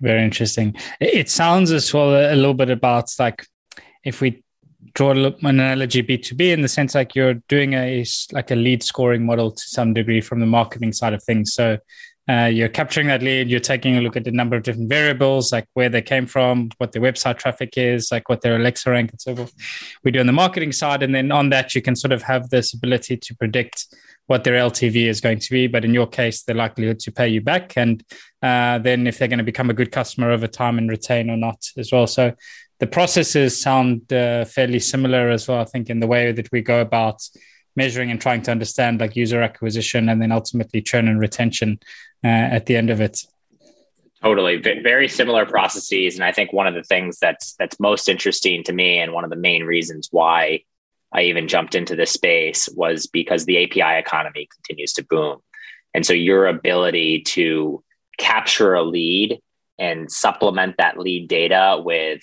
Very 0.00 0.24
interesting. 0.24 0.74
It 1.00 1.30
sounds 1.30 1.70
as 1.70 1.94
well 1.94 2.10
a 2.10 2.34
little 2.34 2.54
bit 2.54 2.70
about 2.70 3.08
like 3.20 3.46
if 4.04 4.20
we 4.20 4.42
draw 4.94 5.12
an 5.12 5.36
analogy 5.46 6.00
B 6.00 6.18
two 6.18 6.34
B 6.34 6.50
in 6.50 6.62
the 6.62 6.68
sense 6.68 6.96
like 6.96 7.14
you're 7.14 7.34
doing 7.48 7.74
a 7.74 8.04
like 8.32 8.50
a 8.50 8.56
lead 8.56 8.82
scoring 8.82 9.24
model 9.24 9.52
to 9.52 9.62
some 9.62 9.94
degree 9.94 10.20
from 10.20 10.40
the 10.40 10.46
marketing 10.46 10.92
side 10.92 11.14
of 11.14 11.22
things. 11.22 11.54
So 11.54 11.78
uh, 12.28 12.44
you're 12.44 12.68
capturing 12.68 13.06
that 13.06 13.22
lead, 13.22 13.48
you're 13.48 13.58
taking 13.58 13.96
a 13.96 14.02
look 14.02 14.14
at 14.16 14.26
a 14.26 14.30
number 14.30 14.54
of 14.54 14.62
different 14.62 14.88
variables, 14.88 15.50
like 15.50 15.66
where 15.72 15.88
they 15.88 16.02
came 16.02 16.26
from, 16.26 16.68
what 16.76 16.92
their 16.92 17.00
website 17.00 17.38
traffic 17.38 17.78
is, 17.78 18.12
like 18.12 18.28
what 18.28 18.42
their 18.42 18.56
Alexa 18.56 18.90
rank, 18.90 19.10
and 19.10 19.20
so 19.20 19.34
forth. 19.34 19.54
We 20.04 20.10
do 20.10 20.20
on 20.20 20.26
the 20.26 20.32
marketing 20.32 20.72
side. 20.72 21.02
And 21.02 21.14
then 21.14 21.32
on 21.32 21.48
that, 21.50 21.74
you 21.74 21.80
can 21.80 21.96
sort 21.96 22.12
of 22.12 22.22
have 22.22 22.50
this 22.50 22.74
ability 22.74 23.16
to 23.16 23.34
predict 23.34 23.86
what 24.26 24.44
their 24.44 24.54
LTV 24.54 25.08
is 25.08 25.22
going 25.22 25.38
to 25.38 25.50
be. 25.50 25.68
But 25.68 25.86
in 25.86 25.94
your 25.94 26.06
case, 26.06 26.42
the 26.42 26.52
likelihood 26.52 26.98
to 27.00 27.10
pay 27.10 27.28
you 27.28 27.40
back. 27.40 27.78
And 27.78 28.04
uh, 28.42 28.78
then 28.78 29.06
if 29.06 29.18
they're 29.18 29.28
going 29.28 29.38
to 29.38 29.44
become 29.44 29.70
a 29.70 29.74
good 29.74 29.90
customer 29.90 30.30
over 30.30 30.46
time 30.46 30.76
and 30.76 30.90
retain 30.90 31.30
or 31.30 31.36
not 31.38 31.64
as 31.78 31.90
well. 31.92 32.06
So 32.06 32.34
the 32.78 32.86
processes 32.86 33.60
sound 33.60 34.12
uh, 34.12 34.44
fairly 34.44 34.80
similar 34.80 35.30
as 35.30 35.48
well, 35.48 35.60
I 35.60 35.64
think, 35.64 35.88
in 35.88 36.00
the 36.00 36.06
way 36.06 36.32
that 36.32 36.52
we 36.52 36.60
go 36.60 36.82
about 36.82 37.26
measuring 37.78 38.10
and 38.10 38.20
trying 38.20 38.42
to 38.42 38.50
understand 38.50 39.00
like 39.00 39.16
user 39.16 39.40
acquisition 39.40 40.10
and 40.10 40.20
then 40.20 40.32
ultimately 40.32 40.82
churn 40.82 41.08
and 41.08 41.18
retention 41.18 41.78
uh, 42.22 42.56
at 42.56 42.66
the 42.66 42.76
end 42.76 42.90
of 42.90 43.00
it. 43.00 43.24
Totally, 44.20 44.56
very 44.56 45.08
similar 45.08 45.46
processes, 45.46 46.16
and 46.16 46.24
I 46.24 46.32
think 46.32 46.52
one 46.52 46.66
of 46.66 46.74
the 46.74 46.82
things 46.82 47.20
that's 47.20 47.54
that's 47.54 47.78
most 47.78 48.08
interesting 48.08 48.64
to 48.64 48.72
me, 48.72 48.98
and 48.98 49.12
one 49.12 49.22
of 49.22 49.30
the 49.30 49.36
main 49.36 49.62
reasons 49.62 50.08
why 50.10 50.64
I 51.12 51.22
even 51.22 51.46
jumped 51.46 51.76
into 51.76 51.94
this 51.94 52.10
space 52.10 52.68
was 52.74 53.06
because 53.06 53.44
the 53.44 53.62
API 53.62 53.96
economy 53.96 54.48
continues 54.52 54.92
to 54.94 55.04
boom, 55.04 55.38
and 55.94 56.04
so 56.04 56.12
your 56.12 56.48
ability 56.48 57.22
to 57.34 57.84
capture 58.18 58.74
a 58.74 58.82
lead 58.82 59.40
and 59.78 60.10
supplement 60.10 60.78
that 60.78 60.98
lead 60.98 61.28
data 61.28 61.80
with 61.82 62.22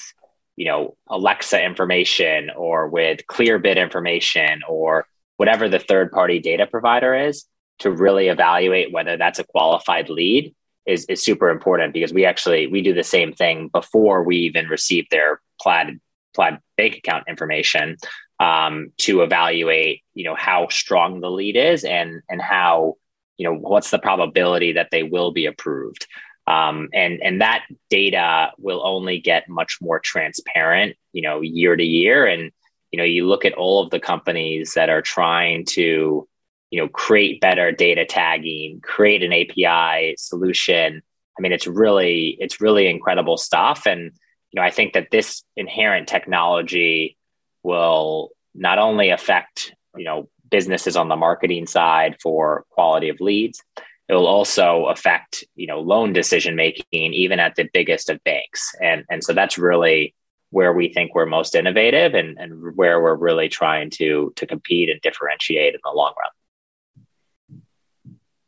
you 0.57 0.65
know 0.65 0.97
alexa 1.09 1.63
information 1.63 2.49
or 2.55 2.87
with 2.89 3.21
clearbit 3.27 3.77
information 3.77 4.61
or 4.67 5.07
whatever 5.37 5.69
the 5.69 5.79
third 5.79 6.11
party 6.11 6.39
data 6.39 6.65
provider 6.65 7.13
is 7.13 7.45
to 7.79 7.91
really 7.91 8.27
evaluate 8.27 8.91
whether 8.91 9.17
that's 9.17 9.39
a 9.39 9.43
qualified 9.43 10.09
lead 10.09 10.55
is, 10.85 11.05
is 11.05 11.23
super 11.23 11.49
important 11.49 11.93
because 11.93 12.13
we 12.13 12.25
actually 12.25 12.67
we 12.67 12.81
do 12.81 12.93
the 12.93 13.03
same 13.03 13.33
thing 13.33 13.69
before 13.69 14.23
we 14.23 14.37
even 14.37 14.67
receive 14.67 15.07
their 15.09 15.41
plaid 15.59 15.99
plaid 16.33 16.59
bank 16.77 16.97
account 16.97 17.25
information 17.27 17.97
um, 18.39 18.91
to 18.97 19.21
evaluate 19.21 20.03
you 20.13 20.23
know 20.23 20.35
how 20.35 20.67
strong 20.69 21.21
the 21.21 21.31
lead 21.31 21.55
is 21.55 21.83
and 21.83 22.21
and 22.29 22.41
how 22.41 22.95
you 23.37 23.45
know 23.45 23.55
what's 23.55 23.91
the 23.91 23.99
probability 23.99 24.73
that 24.73 24.89
they 24.91 25.03
will 25.03 25.31
be 25.31 25.45
approved. 25.45 26.07
Um, 26.47 26.89
and 26.93 27.19
and 27.23 27.41
that 27.41 27.65
data 27.89 28.51
will 28.59 28.85
only 28.85 29.19
get 29.19 29.49
much 29.49 29.79
more 29.81 29.99
transparent 29.99 30.95
you 31.11 31.23
know 31.23 31.41
year 31.41 31.75
to 31.75 31.83
year 31.83 32.25
and 32.25 32.51
you 32.95 32.97
know 32.97 33.03
you 33.03 33.27
look 33.27 33.43
at 33.43 33.53
all 33.55 33.83
of 33.83 33.89
the 33.89 33.99
companies 33.99 34.75
that 34.75 34.89
are 34.89 35.01
trying 35.01 35.65
to 35.65 36.25
you 36.71 36.81
know 36.81 36.87
create 36.87 37.41
better 37.41 37.73
data 37.73 38.05
tagging 38.05 38.79
create 38.79 39.21
an 39.21 39.33
api 39.33 40.15
solution. 40.17 41.01
I 41.37 41.41
mean 41.41 41.51
it's 41.51 41.67
really 41.67 42.37
it's 42.39 42.61
really 42.61 42.87
incredible 42.87 43.35
stuff. 43.35 43.85
And 43.85 44.13
you 44.51 44.61
know 44.61 44.61
i 44.61 44.71
think 44.71 44.93
that 44.93 45.11
this 45.11 45.43
inherent 45.57 46.07
technology 46.07 47.17
will 47.63 48.29
not 48.53 48.79
only 48.79 49.09
affect 49.09 49.75
you 49.97 50.05
know 50.05 50.29
businesses 50.49 50.95
on 50.95 51.09
the 51.09 51.17
marketing 51.17 51.67
side 51.67 52.15
for 52.21 52.63
quality 52.69 53.09
of 53.09 53.19
leads 53.19 53.61
it 54.07 54.13
will 54.13 54.27
also 54.27 54.85
affect 54.85 55.43
you 55.55 55.67
know 55.67 55.81
loan 55.81 56.13
decision 56.13 56.55
making 56.55 57.13
even 57.13 57.41
at 57.41 57.55
the 57.55 57.69
biggest 57.73 58.09
of 58.09 58.23
banks. 58.23 58.73
And 58.81 59.03
and 59.09 59.21
so 59.21 59.33
that's 59.33 59.57
really 59.57 60.15
where 60.55 60.73
we 60.73 60.91
think 60.93 61.13
we're 61.13 61.25
most 61.25 61.53
innovative 61.53 62.13
and, 62.13 62.37
and 62.39 62.75
where 62.75 63.01
we're 63.03 63.15
really 63.27 63.49
trying 63.49 63.89
to 63.89 64.31
to 64.35 64.47
compete 64.47 64.89
and 64.89 65.01
differentiate 65.01 65.73
in 65.73 65.81
the 65.83 65.91
long 65.91 66.13
run 66.17 66.31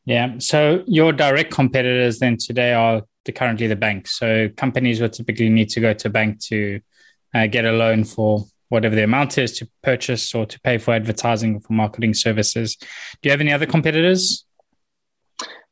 yeah. 0.08 0.36
So 0.38 0.86
your 0.88 1.12
direct 1.12 1.52
competitors 1.52 2.20
then 2.20 2.38
today 2.38 2.74
are 2.74 3.02
the, 3.26 3.34
currently 3.34 3.67
the 3.67 3.76
banks. 3.76 4.17
So 4.17 4.48
companies 4.56 5.02
would 5.02 5.12
typically 5.12 5.50
need 5.50 5.67
to 5.72 5.82
go 5.82 5.93
to 5.93 6.08
a 6.08 6.10
bank 6.10 6.39
to 6.46 6.80
uh, 7.36 7.48
get 7.48 7.65
a 7.65 7.74
loan 7.74 8.06
for 8.06 8.46
whatever 8.70 8.96
the 8.96 9.04
amount 9.04 9.38
is 9.38 9.52
to 9.58 9.67
purchase 9.84 10.34
or 10.34 10.46
to 10.46 10.62
pay 10.62 10.78
for 10.78 10.93
advertising 10.93 11.58
or 11.58 11.60
for 11.60 11.74
marketing 11.74 12.13
services. 12.13 12.78
Do 12.78 12.88
you 13.24 13.32
have 13.32 13.41
any 13.41 13.52
other 13.52 13.65
competitors? 13.65 14.46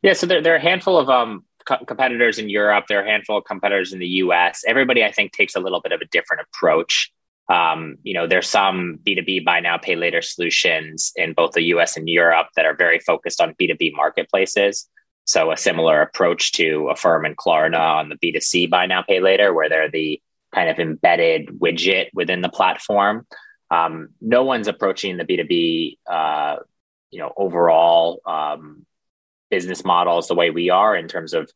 Yeah. 0.02 0.12
So 0.12 0.28
there, 0.28 0.42
there 0.42 0.52
are 0.52 0.58
a 0.58 0.62
handful 0.62 0.98
of 0.98 1.10
um, 1.10 1.46
co- 1.66 1.84
competitors 1.86 2.40
in 2.40 2.50
Europe. 2.50 2.86
There 2.88 3.00
are 3.00 3.06
a 3.06 3.10
handful 3.10 3.38
of 3.38 3.46
competitors 3.46 3.94
in 3.94 4.00
the 4.00 4.08
US. 4.08 4.64
Everybody, 4.68 5.04
I 5.04 5.12
think, 5.12 5.32
takes 5.32 5.56
a 5.56 5.60
little 5.60 5.82
bit 5.82 5.92
of 5.92 6.02
a 6.02 6.06
different 6.06 6.48
approach. 6.48 7.12
Um, 7.50 7.98
you 8.04 8.14
know, 8.14 8.26
there's 8.26 8.48
some 8.48 9.00
B2B 9.04 9.46
buy 9.46 9.60
now, 9.60 9.78
pay 9.78 9.96
later 9.96 10.22
solutions 10.22 11.12
in 11.16 11.34
both 11.34 11.52
the 11.52 11.64
US 11.76 11.98
and 11.98 12.10
Europe 12.10 12.48
that 12.56 12.66
are 12.66 12.76
very 12.76 13.00
focused 13.00 13.42
on 13.42 13.56
B2B 13.62 13.94
marketplaces. 13.96 14.90
So 15.26 15.52
a 15.52 15.58
similar 15.58 16.02
approach 16.02 16.52
to 16.54 16.90
Affirm 16.90 17.26
and 17.26 17.38
Klarna 17.38 17.80
on 17.80 18.10
the 18.10 18.16
B2C 18.16 18.70
buy 18.70 18.86
now, 18.86 19.02
pay 19.02 19.20
later, 19.20 19.54
where 19.54 19.70
they're 19.70 19.90
the 19.90 20.22
kind 20.54 20.70
of 20.70 20.80
embedded 20.80 21.48
widget 21.48 22.08
within 22.14 22.42
the 22.42 22.50
platform. 22.50 23.26
Um, 23.72 24.10
no 24.22 24.44
one's 24.44 24.68
approaching 24.68 25.18
the 25.18 25.26
B2B, 25.26 25.98
uh, 26.08 26.58
you 27.10 27.20
know, 27.20 27.34
overall 27.36 28.22
um, 28.26 28.86
business 29.50 29.86
models 29.86 30.28
the 30.28 30.36
way 30.36 30.50
we 30.50 30.70
are 30.70 30.96
in 30.96 31.08
terms 31.08 31.34
of 31.34 31.50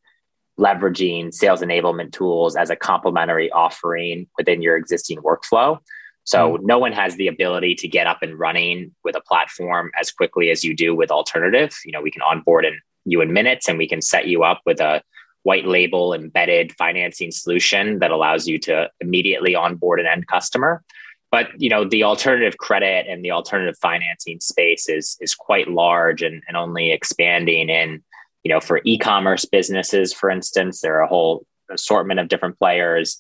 leveraging 0.60 1.34
sales 1.34 1.62
enablement 1.62 2.12
tools 2.12 2.56
as 2.56 2.70
a 2.70 2.76
complementary 2.76 3.50
offering 3.52 4.28
within 4.38 4.62
your 4.62 4.76
existing 4.76 5.18
workflow. 5.20 5.80
So 6.26 6.58
mm. 6.58 6.64
no 6.64 6.78
one 6.78 6.92
has 6.92 7.16
the 7.16 7.28
ability 7.28 7.76
to 7.76 7.88
get 7.88 8.08
up 8.08 8.22
and 8.22 8.38
running 8.38 8.94
with 9.04 9.16
a 9.16 9.22
platform 9.22 9.92
as 10.00 10.12
quickly 10.12 10.52
as 10.52 10.64
you 10.64 10.76
do 10.76 10.94
with 10.94 11.12
alternative. 11.12 11.76
You 11.86 11.92
know, 11.92 12.02
we 12.02 12.12
can 12.12 12.22
onboard 12.22 12.66
in 12.66 12.78
you 13.06 13.22
in 13.22 13.34
minutes 13.34 13.68
and 13.68 13.78
we 13.78 13.88
can 13.88 14.02
set 14.02 14.28
you 14.28 14.44
up 14.44 14.62
with 14.66 14.80
a 14.80 15.02
white 15.44 15.66
label 15.66 16.14
embedded 16.14 16.74
financing 16.74 17.32
solution 17.32 18.00
that 18.00 18.12
allows 18.12 18.48
you 18.48 18.60
to 18.60 18.90
immediately 19.00 19.56
onboard 19.56 20.00
an 20.00 20.06
end 20.06 20.28
customer. 20.28 20.84
But 21.32 21.48
you 21.58 21.70
know 21.70 21.86
the 21.86 22.04
alternative 22.04 22.58
credit 22.58 23.06
and 23.08 23.24
the 23.24 23.32
alternative 23.32 23.78
financing 23.82 24.40
space 24.40 24.90
is 24.90 25.18
is 25.22 25.36
quite 25.36 25.68
large 25.68 26.22
and, 26.22 26.44
and 26.48 26.58
only 26.58 26.92
expanding 26.92 27.70
in 27.70 28.04
you 28.44 28.54
know 28.54 28.60
for 28.60 28.82
e-commerce 28.86 29.46
businesses 29.46 30.14
for 30.14 30.30
instance 30.30 30.82
there 30.82 30.98
are 30.98 31.04
a 31.04 31.08
whole 31.08 31.46
assortment 31.70 32.20
of 32.20 32.28
different 32.28 32.58
players. 32.58 33.20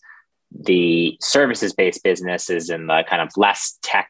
The 0.51 1.17
services 1.21 1.73
based 1.73 2.03
businesses 2.03 2.69
and 2.69 2.89
the 2.89 3.03
kind 3.07 3.21
of 3.21 3.29
less 3.37 3.77
tech 3.83 4.09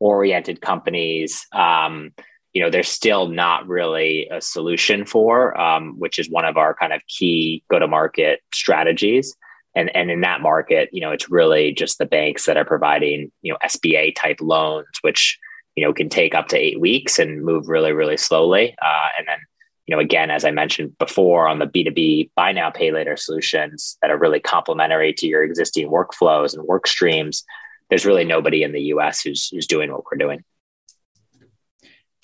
oriented 0.00 0.60
companies 0.60 1.46
um, 1.52 2.12
you 2.54 2.62
know 2.62 2.70
there's 2.70 2.88
still 2.88 3.28
not 3.28 3.68
really 3.68 4.28
a 4.30 4.40
solution 4.40 5.04
for 5.04 5.58
um, 5.60 5.98
which 5.98 6.18
is 6.18 6.30
one 6.30 6.44
of 6.44 6.56
our 6.56 6.74
kind 6.74 6.92
of 6.92 7.02
key 7.06 7.62
go 7.70 7.78
to 7.78 7.86
market 7.86 8.40
strategies 8.54 9.36
and 9.78 9.94
and 9.94 10.10
in 10.10 10.20
that 10.22 10.40
market 10.40 10.88
you 10.92 11.00
know 11.00 11.12
it's 11.12 11.30
really 11.30 11.72
just 11.72 11.98
the 11.98 12.06
banks 12.06 12.46
that 12.46 12.56
are 12.56 12.64
providing 12.64 13.30
you 13.42 13.52
know 13.52 13.58
sba 13.64 14.14
type 14.14 14.38
loans 14.40 14.88
which 15.02 15.38
you 15.76 15.84
know 15.84 15.92
can 15.92 16.08
take 16.08 16.34
up 16.34 16.48
to 16.48 16.58
eight 16.58 16.80
weeks 16.80 17.18
and 17.18 17.44
move 17.44 17.68
really 17.68 17.92
really 17.92 18.16
slowly. 18.16 18.74
Uh, 18.82 19.08
and 19.16 19.28
then 19.28 19.38
you 19.86 19.94
know 19.94 20.00
again 20.00 20.30
as 20.30 20.44
i 20.44 20.50
mentioned 20.50 20.96
before 20.98 21.46
on 21.46 21.60
the 21.60 21.66
b2b 21.66 22.30
buy 22.34 22.50
now 22.52 22.70
pay 22.70 22.90
later 22.90 23.16
solutions 23.16 23.96
that 24.02 24.10
are 24.10 24.18
really 24.18 24.40
complementary 24.40 25.12
to 25.12 25.26
your 25.26 25.44
existing 25.44 25.88
workflows 25.88 26.52
and 26.52 26.66
work 26.66 26.86
streams 26.86 27.44
there's 27.88 28.04
really 28.04 28.24
nobody 28.24 28.62
in 28.62 28.72
the 28.72 28.80
us 28.80 29.22
who's 29.22 29.48
who's 29.48 29.66
doing 29.66 29.90
what 29.92 30.02
we're 30.10 30.18
doing 30.18 30.42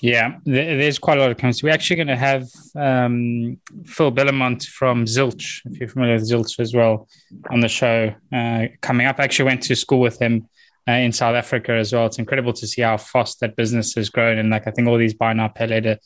yeah, 0.05 0.37
there's 0.45 0.99
quite 0.99 1.17
a 1.17 1.21
lot 1.23 1.31
of 1.31 1.39
companies. 1.39 1.63
We're 1.63 1.73
actually 1.73 1.97
going 1.97 2.09
to 2.09 2.17
have 2.17 2.47
um, 2.77 3.59
Phil 3.87 4.13
Belamant 4.13 4.67
from 4.67 5.07
Zilch, 5.07 5.63
if 5.65 5.81
you're 5.81 5.89
familiar 5.89 6.17
with 6.17 6.31
Zilch 6.31 6.61
as 6.61 6.75
well, 6.75 7.09
on 7.49 7.61
the 7.61 7.69
show 7.69 8.15
uh, 8.31 8.67
coming 8.83 9.07
up. 9.07 9.19
I 9.19 9.25
actually 9.25 9.47
went 9.47 9.63
to 9.63 9.75
school 9.75 10.01
with 10.01 10.21
him 10.21 10.47
uh, 10.87 10.93
in 10.93 11.11
South 11.11 11.35
Africa 11.35 11.73
as 11.73 11.95
well. 11.95 12.05
It's 12.05 12.19
incredible 12.19 12.53
to 12.53 12.67
see 12.67 12.83
how 12.83 12.99
fast 12.99 13.41
that 13.41 13.57
business 13.57 13.95
has 13.95 14.11
grown. 14.11 14.37
And 14.37 14.51
like 14.51 14.67
I 14.67 14.73
think 14.73 14.89
all 14.89 14.99
these 14.99 15.15
buy 15.15 15.33
now, 15.33 15.49
pay 15.49 15.69
later 15.69 15.99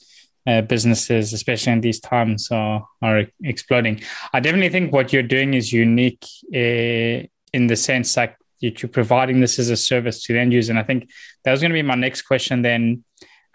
uh, 0.47 0.61
businesses, 0.61 1.33
especially 1.33 1.73
in 1.73 1.81
these 1.81 1.99
times, 1.99 2.53
are, 2.53 2.87
are 3.03 3.25
exploding. 3.43 4.01
I 4.33 4.39
definitely 4.39 4.69
think 4.69 4.93
what 4.93 5.13
you're 5.13 5.25
doing 5.25 5.55
is 5.55 5.73
unique 5.73 6.25
uh, 6.55 7.27
in 7.53 7.67
the 7.67 7.75
sense 7.75 8.17
like 8.17 8.37
you're 8.61 8.89
providing 8.91 9.41
this 9.41 9.59
as 9.59 9.71
a 9.71 9.77
service 9.77 10.23
to 10.23 10.35
the 10.35 10.39
end 10.39 10.53
user. 10.53 10.71
And 10.71 10.79
I 10.79 10.85
think 10.85 11.11
that 11.43 11.51
was 11.51 11.61
going 11.61 11.73
to 11.73 11.75
be 11.75 11.83
my 11.83 11.97
next 11.97 12.23
question 12.23 12.63
then 12.63 13.03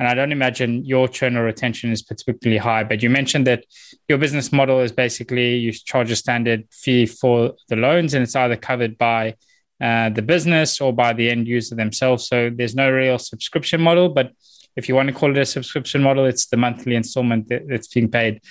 and 0.03 0.11
I 0.11 0.15
don't 0.15 0.33
imagine 0.33 0.83
your 0.83 1.07
churn 1.07 1.37
or 1.37 1.45
retention 1.45 1.89
is 1.89 2.01
particularly 2.01 2.57
high, 2.57 2.83
but 2.83 3.01
you 3.01 3.09
mentioned 3.09 3.47
that 3.47 3.63
your 4.09 4.17
business 4.17 4.51
model 4.51 4.81
is 4.81 4.91
basically 4.91 5.55
you 5.55 5.71
charge 5.71 6.11
a 6.11 6.17
standard 6.17 6.67
fee 6.71 7.05
for 7.05 7.53
the 7.69 7.77
loans 7.77 8.13
and 8.13 8.21
it's 8.21 8.35
either 8.35 8.57
covered 8.57 8.97
by 8.97 9.35
uh, 9.79 10.09
the 10.09 10.21
business 10.21 10.81
or 10.81 10.91
by 10.91 11.13
the 11.13 11.29
end 11.29 11.47
user 11.47 11.75
themselves. 11.75 12.27
So 12.27 12.51
there's 12.53 12.75
no 12.75 12.91
real 12.91 13.17
subscription 13.17 13.79
model, 13.79 14.09
but 14.09 14.33
if 14.75 14.89
you 14.89 14.95
want 14.95 15.07
to 15.07 15.15
call 15.15 15.31
it 15.31 15.37
a 15.37 15.45
subscription 15.45 16.03
model, 16.03 16.25
it's 16.25 16.47
the 16.47 16.57
monthly 16.57 16.95
installment 16.95 17.47
that's 17.47 17.87
being 17.87 18.11
paid 18.11 18.41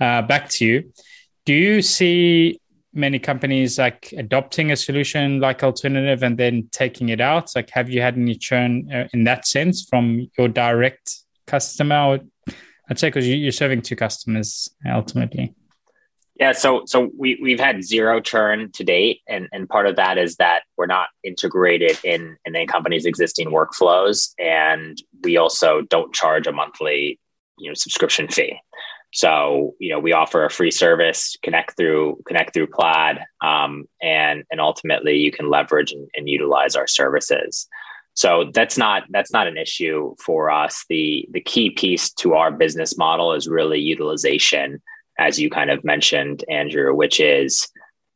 uh, 0.00 0.22
back 0.22 0.48
to 0.52 0.64
you. 0.64 0.94
Do 1.44 1.52
you 1.52 1.82
see 1.82 2.58
many 2.94 3.18
companies 3.18 3.78
like 3.78 4.12
adopting 4.16 4.70
a 4.70 4.76
solution 4.76 5.40
like 5.40 5.62
alternative 5.62 6.22
and 6.22 6.38
then 6.38 6.68
taking 6.72 7.08
it 7.08 7.20
out? 7.20 7.50
Like 7.54 7.70
have 7.70 7.88
you 7.88 8.02
had 8.02 8.16
any 8.16 8.34
churn 8.34 8.90
uh, 8.92 9.08
in 9.12 9.24
that 9.24 9.46
sense 9.46 9.86
from 9.88 10.30
your 10.38 10.48
direct 10.48 11.16
customer? 11.46 12.18
I'd 12.90 12.98
say 12.98 13.08
because 13.08 13.28
you're 13.28 13.52
serving 13.52 13.82
two 13.82 13.96
customers 13.96 14.68
ultimately. 14.86 15.54
Yeah 16.36 16.52
so 16.52 16.82
so 16.86 17.10
we, 17.16 17.38
we've 17.40 17.60
had 17.60 17.84
zero 17.84 18.20
churn 18.20 18.72
to 18.72 18.84
date 18.84 19.20
and, 19.28 19.48
and 19.52 19.68
part 19.68 19.86
of 19.86 19.96
that 19.96 20.18
is 20.18 20.36
that 20.36 20.62
we're 20.76 20.86
not 20.86 21.08
integrated 21.22 21.98
in 22.04 22.36
in 22.44 22.56
a 22.56 22.66
company's 22.66 23.06
existing 23.06 23.48
workflows 23.50 24.32
and 24.38 25.02
we 25.22 25.36
also 25.36 25.82
don't 25.82 26.12
charge 26.12 26.46
a 26.46 26.52
monthly 26.52 27.20
you 27.58 27.68
know 27.68 27.74
subscription 27.74 28.28
fee 28.28 28.58
so 29.12 29.74
you 29.78 29.90
know 29.90 29.98
we 30.00 30.12
offer 30.12 30.44
a 30.44 30.50
free 30.50 30.70
service, 30.70 31.36
connect 31.42 31.76
through 31.76 32.22
connect 32.26 32.54
through 32.54 32.68
Plaid, 32.68 33.18
um, 33.42 33.84
and 34.00 34.44
and 34.50 34.60
ultimately 34.60 35.18
you 35.18 35.30
can 35.30 35.50
leverage 35.50 35.92
and, 35.92 36.08
and, 36.14 36.28
utilize 36.28 36.74
our 36.74 36.86
services. 36.86 37.68
So 38.14 38.50
that's 38.54 38.78
not 38.78 39.04
that's 39.10 39.32
not 39.32 39.46
an 39.46 39.58
issue 39.58 40.14
for 40.18 40.50
us. 40.50 40.84
The 40.88 41.28
the 41.30 41.40
key 41.40 41.70
piece 41.70 42.10
to 42.14 42.34
our 42.34 42.50
business 42.50 42.96
model 42.96 43.34
is 43.34 43.48
really 43.48 43.80
utilization, 43.80 44.82
as 45.18 45.38
you 45.38 45.50
kind 45.50 45.70
of 45.70 45.84
mentioned, 45.84 46.44
Andrew, 46.48 46.94
which 46.94 47.20
is 47.20 47.68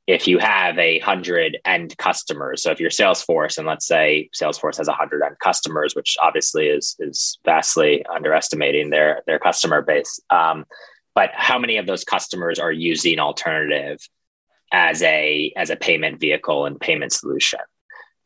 if 0.07 0.29
you 0.29 0.39
have 0.39 0.79
a 0.79 1.01
hundred 1.01 1.59
end 1.65 1.97
customers, 1.99 2.63
so 2.63 2.71
if 2.71 2.79
you're 2.79 2.91
Salesforce 2.91 3.59
and 3.59 3.67
let's 3.67 3.87
say 3.87 4.31
Salesforce 4.41 4.77
has 4.79 4.89
a 4.89 4.93
hundred 4.93 5.23
end 5.23 5.37
customers, 5.43 5.95
which 5.97 6.17
obviously 6.23 6.67
is 6.69 6.95
is 7.01 7.39
vastly 7.45 8.05
underestimating 8.07 8.91
their 8.91 9.23
their 9.27 9.39
customer 9.39 9.83
base. 9.83 10.21
Um, 10.31 10.65
but 11.15 11.31
how 11.35 11.59
many 11.59 11.79
of 11.79 11.87
those 11.87 12.05
customers 12.05 12.59
are 12.59 12.71
using 12.71 13.19
alternative 13.19 13.99
as 14.73 15.03
a 15.03 15.53
as 15.57 15.71
a 15.71 15.77
payment 15.77 16.21
vehicle 16.21 16.67
and 16.67 16.79
payment 16.79 17.13
solution? 17.13 17.61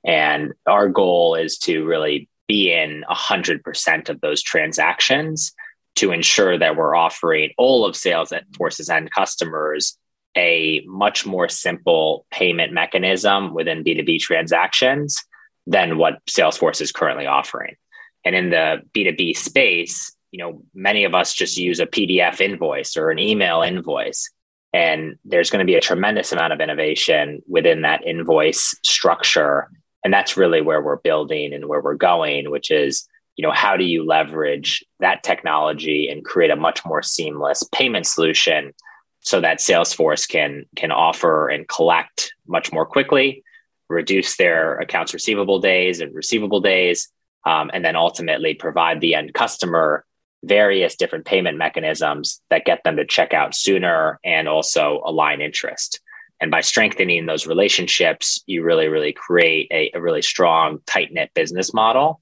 And 0.04 0.52
our 0.66 0.88
goal 0.88 1.34
is 1.34 1.58
to 1.60 1.84
really 1.84 2.28
be 2.46 2.72
in 2.72 3.04
hundred 3.08 3.64
percent 3.64 4.10
of 4.10 4.20
those 4.20 4.42
transactions 4.42 5.52
to 5.96 6.12
ensure 6.12 6.58
that 6.58 6.76
we're 6.76 6.94
offering 6.94 7.50
all 7.56 7.86
of 7.86 7.94
Salesforce's 7.94 8.90
end 8.90 9.10
customers 9.10 9.96
a 10.36 10.82
much 10.86 11.26
more 11.26 11.48
simple 11.48 12.26
payment 12.30 12.72
mechanism 12.72 13.52
within 13.52 13.84
B2B 13.84 14.20
transactions 14.20 15.24
than 15.66 15.98
what 15.98 16.24
Salesforce 16.26 16.80
is 16.80 16.92
currently 16.92 17.26
offering. 17.26 17.76
And 18.24 18.34
in 18.34 18.50
the 18.50 18.82
B2B 18.94 19.36
space, 19.36 20.14
you 20.30 20.38
know, 20.38 20.62
many 20.74 21.04
of 21.04 21.14
us 21.14 21.34
just 21.34 21.56
use 21.56 21.80
a 21.80 21.86
PDF 21.86 22.40
invoice 22.40 22.96
or 22.96 23.10
an 23.10 23.18
email 23.18 23.62
invoice. 23.62 24.30
And 24.72 25.16
there's 25.24 25.50
going 25.50 25.60
to 25.60 25.70
be 25.70 25.74
a 25.74 25.80
tremendous 25.80 26.32
amount 26.32 26.52
of 26.52 26.60
innovation 26.60 27.42
within 27.48 27.82
that 27.82 28.06
invoice 28.06 28.74
structure. 28.84 29.68
And 30.04 30.14
that's 30.14 30.36
really 30.36 30.60
where 30.60 30.80
we're 30.80 30.96
building 30.96 31.52
and 31.52 31.66
where 31.66 31.80
we're 31.80 31.94
going, 31.94 32.50
which 32.50 32.70
is, 32.70 33.08
you 33.36 33.42
know, 33.42 33.52
how 33.52 33.76
do 33.76 33.84
you 33.84 34.06
leverage 34.06 34.84
that 35.00 35.24
technology 35.24 36.08
and 36.08 36.24
create 36.24 36.52
a 36.52 36.56
much 36.56 36.84
more 36.86 37.02
seamless 37.02 37.64
payment 37.72 38.06
solution 38.06 38.72
so 39.20 39.40
that 39.40 39.58
Salesforce 39.58 40.28
can 40.28 40.64
can 40.76 40.90
offer 40.90 41.48
and 41.48 41.68
collect 41.68 42.32
much 42.46 42.72
more 42.72 42.86
quickly, 42.86 43.44
reduce 43.88 44.36
their 44.36 44.78
accounts 44.78 45.14
receivable 45.14 45.60
days 45.60 46.00
and 46.00 46.14
receivable 46.14 46.60
days, 46.60 47.08
um, 47.46 47.70
and 47.72 47.84
then 47.84 47.96
ultimately 47.96 48.54
provide 48.54 49.00
the 49.00 49.14
end 49.14 49.34
customer 49.34 50.04
various 50.42 50.96
different 50.96 51.26
payment 51.26 51.58
mechanisms 51.58 52.40
that 52.48 52.64
get 52.64 52.82
them 52.82 52.96
to 52.96 53.04
check 53.04 53.34
out 53.34 53.54
sooner 53.54 54.18
and 54.24 54.48
also 54.48 55.02
align 55.04 55.40
interest. 55.40 56.00
And 56.40 56.50
by 56.50 56.62
strengthening 56.62 57.26
those 57.26 57.46
relationships, 57.46 58.42
you 58.46 58.62
really, 58.62 58.88
really 58.88 59.12
create 59.12 59.68
a, 59.70 59.90
a 59.94 60.00
really 60.00 60.22
strong, 60.22 60.78
tight 60.86 61.12
knit 61.12 61.30
business 61.34 61.74
model 61.74 62.20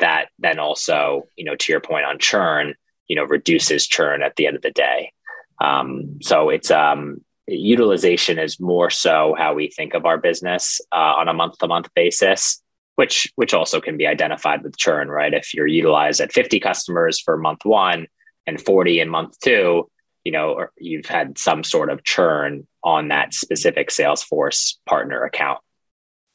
that 0.00 0.28
then 0.38 0.58
also, 0.58 1.28
you 1.36 1.44
know, 1.44 1.54
to 1.54 1.72
your 1.72 1.80
point 1.80 2.04
on 2.04 2.18
churn, 2.18 2.74
you 3.06 3.14
know, 3.14 3.24
reduces 3.24 3.86
churn 3.86 4.22
at 4.22 4.34
the 4.34 4.46
end 4.46 4.56
of 4.56 4.62
the 4.62 4.72
day. 4.72 5.12
Um, 5.60 6.18
so 6.22 6.48
it's 6.48 6.70
um, 6.70 7.24
utilization 7.46 8.38
is 8.38 8.60
more 8.60 8.90
so 8.90 9.34
how 9.36 9.54
we 9.54 9.68
think 9.68 9.94
of 9.94 10.06
our 10.06 10.18
business 10.18 10.80
uh, 10.92 11.14
on 11.18 11.28
a 11.28 11.34
month 11.34 11.58
to 11.58 11.68
month 11.68 11.88
basis, 11.94 12.62
which 12.96 13.30
which 13.36 13.54
also 13.54 13.80
can 13.80 13.96
be 13.96 14.06
identified 14.06 14.62
with 14.62 14.76
churn, 14.76 15.08
right? 15.08 15.34
If 15.34 15.54
you're 15.54 15.66
utilized 15.66 16.20
at 16.20 16.32
50 16.32 16.60
customers 16.60 17.20
for 17.20 17.36
month 17.36 17.64
one 17.64 18.06
and 18.46 18.60
40 18.60 19.00
in 19.00 19.08
month 19.08 19.38
two, 19.40 19.90
you 20.24 20.32
know, 20.32 20.66
you've 20.78 21.06
had 21.06 21.38
some 21.38 21.64
sort 21.64 21.90
of 21.90 22.04
churn 22.04 22.66
on 22.82 23.08
that 23.08 23.34
specific 23.34 23.88
Salesforce 23.88 24.76
partner 24.86 25.24
account. 25.24 25.58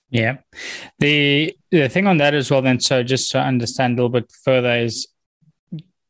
Yeah. 0.10 0.38
The 1.00 1.56
the 1.72 1.90
thing 1.90 2.08
on 2.08 2.18
that 2.18 2.34
as 2.34 2.52
well 2.52 2.62
then 2.62 2.80
so 2.80 3.04
just 3.04 3.32
to 3.32 3.40
understand 3.40 3.94
a 3.94 3.96
little 3.96 4.10
bit 4.10 4.32
further 4.44 4.78
is 4.78 5.08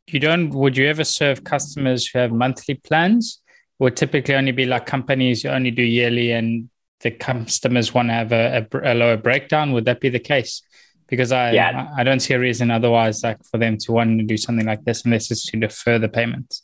you 0.07 0.19
don't 0.19 0.49
would 0.51 0.77
you 0.77 0.87
ever 0.87 1.03
serve 1.03 1.43
customers 1.43 2.07
who 2.07 2.19
have 2.19 2.31
monthly 2.31 2.75
plans? 2.75 3.41
Would 3.79 3.97
typically 3.97 4.35
only 4.35 4.51
be 4.51 4.65
like 4.65 4.85
companies 4.85 5.43
you 5.43 5.49
only 5.49 5.71
do 5.71 5.81
yearly 5.81 6.31
and 6.31 6.69
the 7.01 7.11
customers 7.11 7.93
want 7.93 8.09
to 8.09 8.13
have 8.13 8.31
a, 8.31 8.67
a, 8.71 8.93
a 8.93 8.95
lower 8.95 9.17
breakdown? 9.17 9.73
Would 9.73 9.85
that 9.85 9.99
be 9.99 10.09
the 10.09 10.19
case? 10.19 10.61
Because 11.07 11.31
I, 11.31 11.51
yeah. 11.51 11.89
I 11.95 12.03
don't 12.03 12.19
see 12.19 12.33
a 12.33 12.39
reason 12.39 12.71
otherwise 12.71 13.23
like 13.23 13.43
for 13.45 13.57
them 13.57 13.77
to 13.79 13.91
want 13.91 14.17
to 14.17 14.25
do 14.25 14.37
something 14.37 14.65
like 14.65 14.83
this 14.85 15.05
unless 15.05 15.29
it's 15.29 15.45
to 15.47 15.57
defer 15.57 15.99
the 15.99 16.09
payments. 16.09 16.63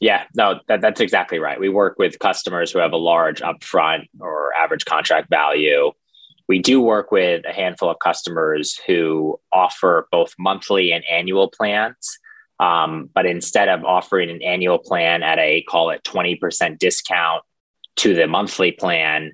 Yeah. 0.00 0.24
No 0.36 0.60
that, 0.68 0.80
that's 0.80 1.00
exactly 1.00 1.38
right. 1.38 1.58
We 1.58 1.70
work 1.70 1.98
with 1.98 2.18
customers 2.18 2.70
who 2.70 2.78
have 2.78 2.92
a 2.92 2.98
large 2.98 3.40
upfront 3.40 4.08
or 4.20 4.54
average 4.54 4.84
contract 4.84 5.28
value. 5.28 5.92
We 6.46 6.60
do 6.60 6.80
work 6.80 7.10
with 7.10 7.44
a 7.46 7.52
handful 7.52 7.90
of 7.90 7.98
customers 7.98 8.78
who 8.86 9.40
offer 9.52 10.06
both 10.12 10.34
monthly 10.38 10.92
and 10.92 11.04
annual 11.10 11.50
plans 11.50 12.18
um, 12.60 13.08
but 13.14 13.26
instead 13.26 13.68
of 13.68 13.84
offering 13.84 14.30
an 14.30 14.42
annual 14.42 14.78
plan 14.78 15.22
at 15.22 15.38
a 15.38 15.62
call 15.62 15.90
it 15.90 16.02
20% 16.04 16.78
discount 16.78 17.42
to 17.96 18.14
the 18.14 18.26
monthly 18.26 18.72
plan, 18.72 19.32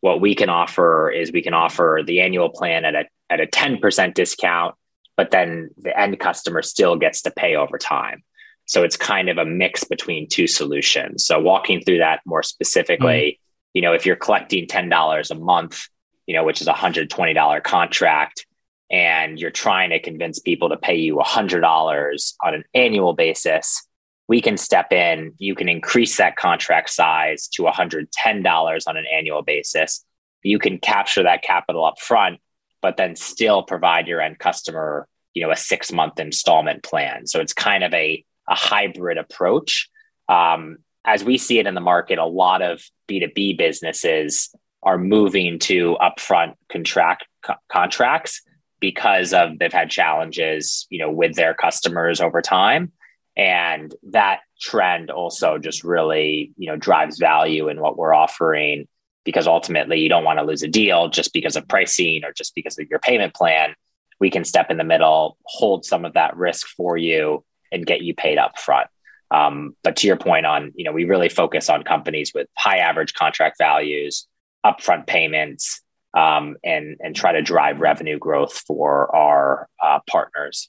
what 0.00 0.20
we 0.20 0.34
can 0.34 0.48
offer 0.48 1.10
is 1.10 1.32
we 1.32 1.42
can 1.42 1.54
offer 1.54 2.02
the 2.04 2.20
annual 2.20 2.48
plan 2.48 2.84
at 2.84 2.94
a 2.94 3.04
at 3.30 3.40
a 3.40 3.46
10% 3.46 4.12
discount, 4.12 4.74
but 5.16 5.30
then 5.30 5.70
the 5.78 5.98
end 5.98 6.20
customer 6.20 6.60
still 6.60 6.96
gets 6.96 7.22
to 7.22 7.30
pay 7.30 7.56
over 7.56 7.78
time. 7.78 8.22
So 8.66 8.82
it's 8.82 8.96
kind 8.96 9.28
of 9.28 9.38
a 9.38 9.44
mix 9.44 9.84
between 9.84 10.28
two 10.28 10.46
solutions. 10.46 11.24
So 11.24 11.40
walking 11.40 11.80
through 11.80 11.98
that 11.98 12.20
more 12.26 12.42
specifically, 12.42 13.38
mm. 13.38 13.38
you 13.74 13.82
know, 13.82 13.92
if 13.92 14.04
you're 14.04 14.16
collecting 14.16 14.66
$10 14.66 15.30
a 15.30 15.34
month, 15.34 15.88
you 16.26 16.34
know, 16.34 16.44
which 16.44 16.60
is 16.60 16.68
a 16.68 16.72
$120 16.72 17.62
contract, 17.64 18.46
and 18.92 19.40
you're 19.40 19.50
trying 19.50 19.90
to 19.90 19.98
convince 19.98 20.38
people 20.38 20.68
to 20.68 20.76
pay 20.76 20.96
you 20.96 21.16
$100 21.16 22.34
on 22.42 22.54
an 22.54 22.64
annual 22.74 23.14
basis, 23.14 23.86
we 24.28 24.42
can 24.42 24.58
step 24.58 24.92
in. 24.92 25.32
You 25.38 25.54
can 25.54 25.68
increase 25.68 26.18
that 26.18 26.36
contract 26.36 26.90
size 26.90 27.48
to 27.48 27.62
$110 27.62 28.82
on 28.86 28.96
an 28.96 29.04
annual 29.12 29.42
basis. 29.42 30.04
You 30.42 30.58
can 30.58 30.78
capture 30.78 31.22
that 31.22 31.42
capital 31.42 31.86
up 31.86 31.98
front, 32.00 32.38
but 32.82 32.98
then 32.98 33.16
still 33.16 33.62
provide 33.62 34.06
your 34.06 34.20
end 34.20 34.38
customer, 34.38 35.08
you 35.32 35.42
know, 35.42 35.50
a 35.50 35.56
six 35.56 35.90
month 35.90 36.20
installment 36.20 36.82
plan. 36.82 37.26
So 37.26 37.40
it's 37.40 37.54
kind 37.54 37.82
of 37.82 37.94
a, 37.94 38.24
a 38.48 38.54
hybrid 38.54 39.16
approach. 39.16 39.88
Um, 40.28 40.78
as 41.04 41.24
we 41.24 41.38
see 41.38 41.58
it 41.58 41.66
in 41.66 41.74
the 41.74 41.80
market, 41.80 42.18
a 42.18 42.26
lot 42.26 42.60
of 42.60 42.82
B2B 43.08 43.56
businesses 43.56 44.54
are 44.82 44.98
moving 44.98 45.58
to 45.60 45.96
upfront 46.00 46.54
contract 46.68 47.24
co- 47.42 47.54
contracts 47.68 48.42
because 48.82 49.32
of 49.32 49.60
they've 49.60 49.72
had 49.72 49.88
challenges, 49.88 50.88
you 50.90 50.98
know, 50.98 51.10
with 51.10 51.36
their 51.36 51.54
customers 51.54 52.20
over 52.20 52.42
time. 52.42 52.90
And 53.36 53.94
that 54.10 54.40
trend 54.60 55.08
also 55.10 55.56
just 55.56 55.84
really, 55.84 56.52
you 56.58 56.66
know, 56.66 56.76
drives 56.76 57.18
value 57.18 57.68
in 57.68 57.80
what 57.80 57.96
we're 57.96 58.12
offering 58.12 58.88
because 59.24 59.46
ultimately 59.46 60.00
you 60.00 60.08
don't 60.08 60.24
want 60.24 60.40
to 60.40 60.44
lose 60.44 60.64
a 60.64 60.68
deal 60.68 61.08
just 61.08 61.32
because 61.32 61.54
of 61.54 61.68
pricing 61.68 62.24
or 62.24 62.32
just 62.32 62.56
because 62.56 62.76
of 62.76 62.88
your 62.90 62.98
payment 62.98 63.34
plan. 63.34 63.74
We 64.18 64.30
can 64.30 64.44
step 64.44 64.68
in 64.68 64.78
the 64.78 64.84
middle, 64.84 65.38
hold 65.44 65.84
some 65.84 66.04
of 66.04 66.14
that 66.14 66.36
risk 66.36 66.66
for 66.66 66.96
you 66.96 67.44
and 67.70 67.86
get 67.86 68.02
you 68.02 68.14
paid 68.14 68.36
up 68.36 68.58
front. 68.58 68.88
Um, 69.30 69.76
but 69.84 69.94
to 69.96 70.08
your 70.08 70.16
point 70.16 70.44
on, 70.44 70.72
you 70.74 70.84
know, 70.84 70.92
we 70.92 71.04
really 71.04 71.28
focus 71.28 71.70
on 71.70 71.84
companies 71.84 72.32
with 72.34 72.48
high 72.58 72.78
average 72.78 73.14
contract 73.14 73.58
values, 73.58 74.26
upfront 74.66 75.06
payments, 75.06 75.82
um, 76.14 76.56
and 76.64 76.96
and 77.00 77.14
try 77.16 77.32
to 77.32 77.42
drive 77.42 77.80
revenue 77.80 78.18
growth 78.18 78.62
for 78.66 79.14
our 79.14 79.68
uh, 79.82 80.00
partners. 80.08 80.68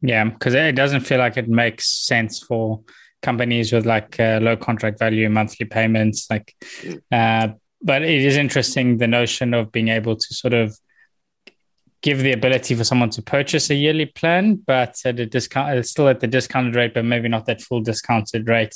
Yeah, 0.00 0.24
because 0.24 0.54
it 0.54 0.74
doesn't 0.74 1.02
feel 1.02 1.18
like 1.18 1.36
it 1.36 1.48
makes 1.48 1.88
sense 1.88 2.40
for 2.40 2.82
companies 3.22 3.72
with 3.72 3.86
like 3.86 4.18
uh, 4.18 4.40
low 4.42 4.56
contract 4.56 4.98
value 4.98 5.28
monthly 5.30 5.64
payments. 5.64 6.28
Like, 6.28 6.54
mm. 6.80 7.00
uh, 7.12 7.54
but 7.80 8.02
it 8.02 8.24
is 8.24 8.36
interesting 8.36 8.98
the 8.98 9.06
notion 9.06 9.54
of 9.54 9.70
being 9.70 9.88
able 9.88 10.16
to 10.16 10.34
sort 10.34 10.54
of 10.54 10.76
give 12.02 12.18
the 12.18 12.32
ability 12.32 12.74
for 12.74 12.82
someone 12.82 13.10
to 13.10 13.22
purchase 13.22 13.70
a 13.70 13.74
yearly 13.74 14.06
plan, 14.06 14.56
but 14.66 14.96
at 15.04 15.20
a 15.20 15.26
discount, 15.26 15.70
uh, 15.70 15.82
still 15.82 16.08
at 16.08 16.18
the 16.18 16.26
discounted 16.26 16.74
rate, 16.74 16.94
but 16.94 17.04
maybe 17.04 17.28
not 17.28 17.46
that 17.46 17.62
full 17.62 17.80
discounted 17.80 18.48
rate 18.48 18.74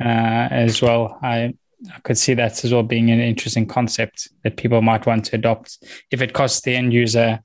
uh, 0.00 0.48
as 0.50 0.80
well. 0.80 1.18
I 1.20 1.54
I 1.92 2.00
could 2.00 2.18
see 2.18 2.34
that 2.34 2.64
as 2.64 2.72
well 2.72 2.82
being 2.82 3.10
an 3.10 3.20
interesting 3.20 3.66
concept 3.66 4.28
that 4.42 4.56
people 4.56 4.80
might 4.82 5.06
want 5.06 5.26
to 5.26 5.36
adopt. 5.36 5.78
If 6.10 6.22
it 6.22 6.32
costs 6.32 6.60
the 6.60 6.74
end 6.74 6.92
user 6.92 7.40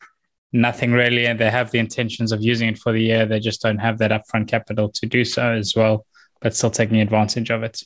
nothing 0.51 0.91
really, 0.91 1.25
and 1.25 1.39
they 1.39 1.49
have 1.49 1.71
the 1.71 1.79
intentions 1.79 2.31
of 2.31 2.41
using 2.41 2.69
it 2.69 2.77
for 2.77 2.91
the 2.91 3.01
year, 3.01 3.25
they 3.25 3.39
just 3.39 3.61
don't 3.61 3.77
have 3.77 3.97
that 3.99 4.11
upfront 4.11 4.47
capital 4.47 4.89
to 4.89 5.05
do 5.05 5.23
so 5.23 5.51
as 5.51 5.75
well, 5.75 6.05
but 6.41 6.55
still 6.55 6.71
taking 6.71 6.99
advantage 6.99 7.49
of 7.49 7.63
it. 7.63 7.83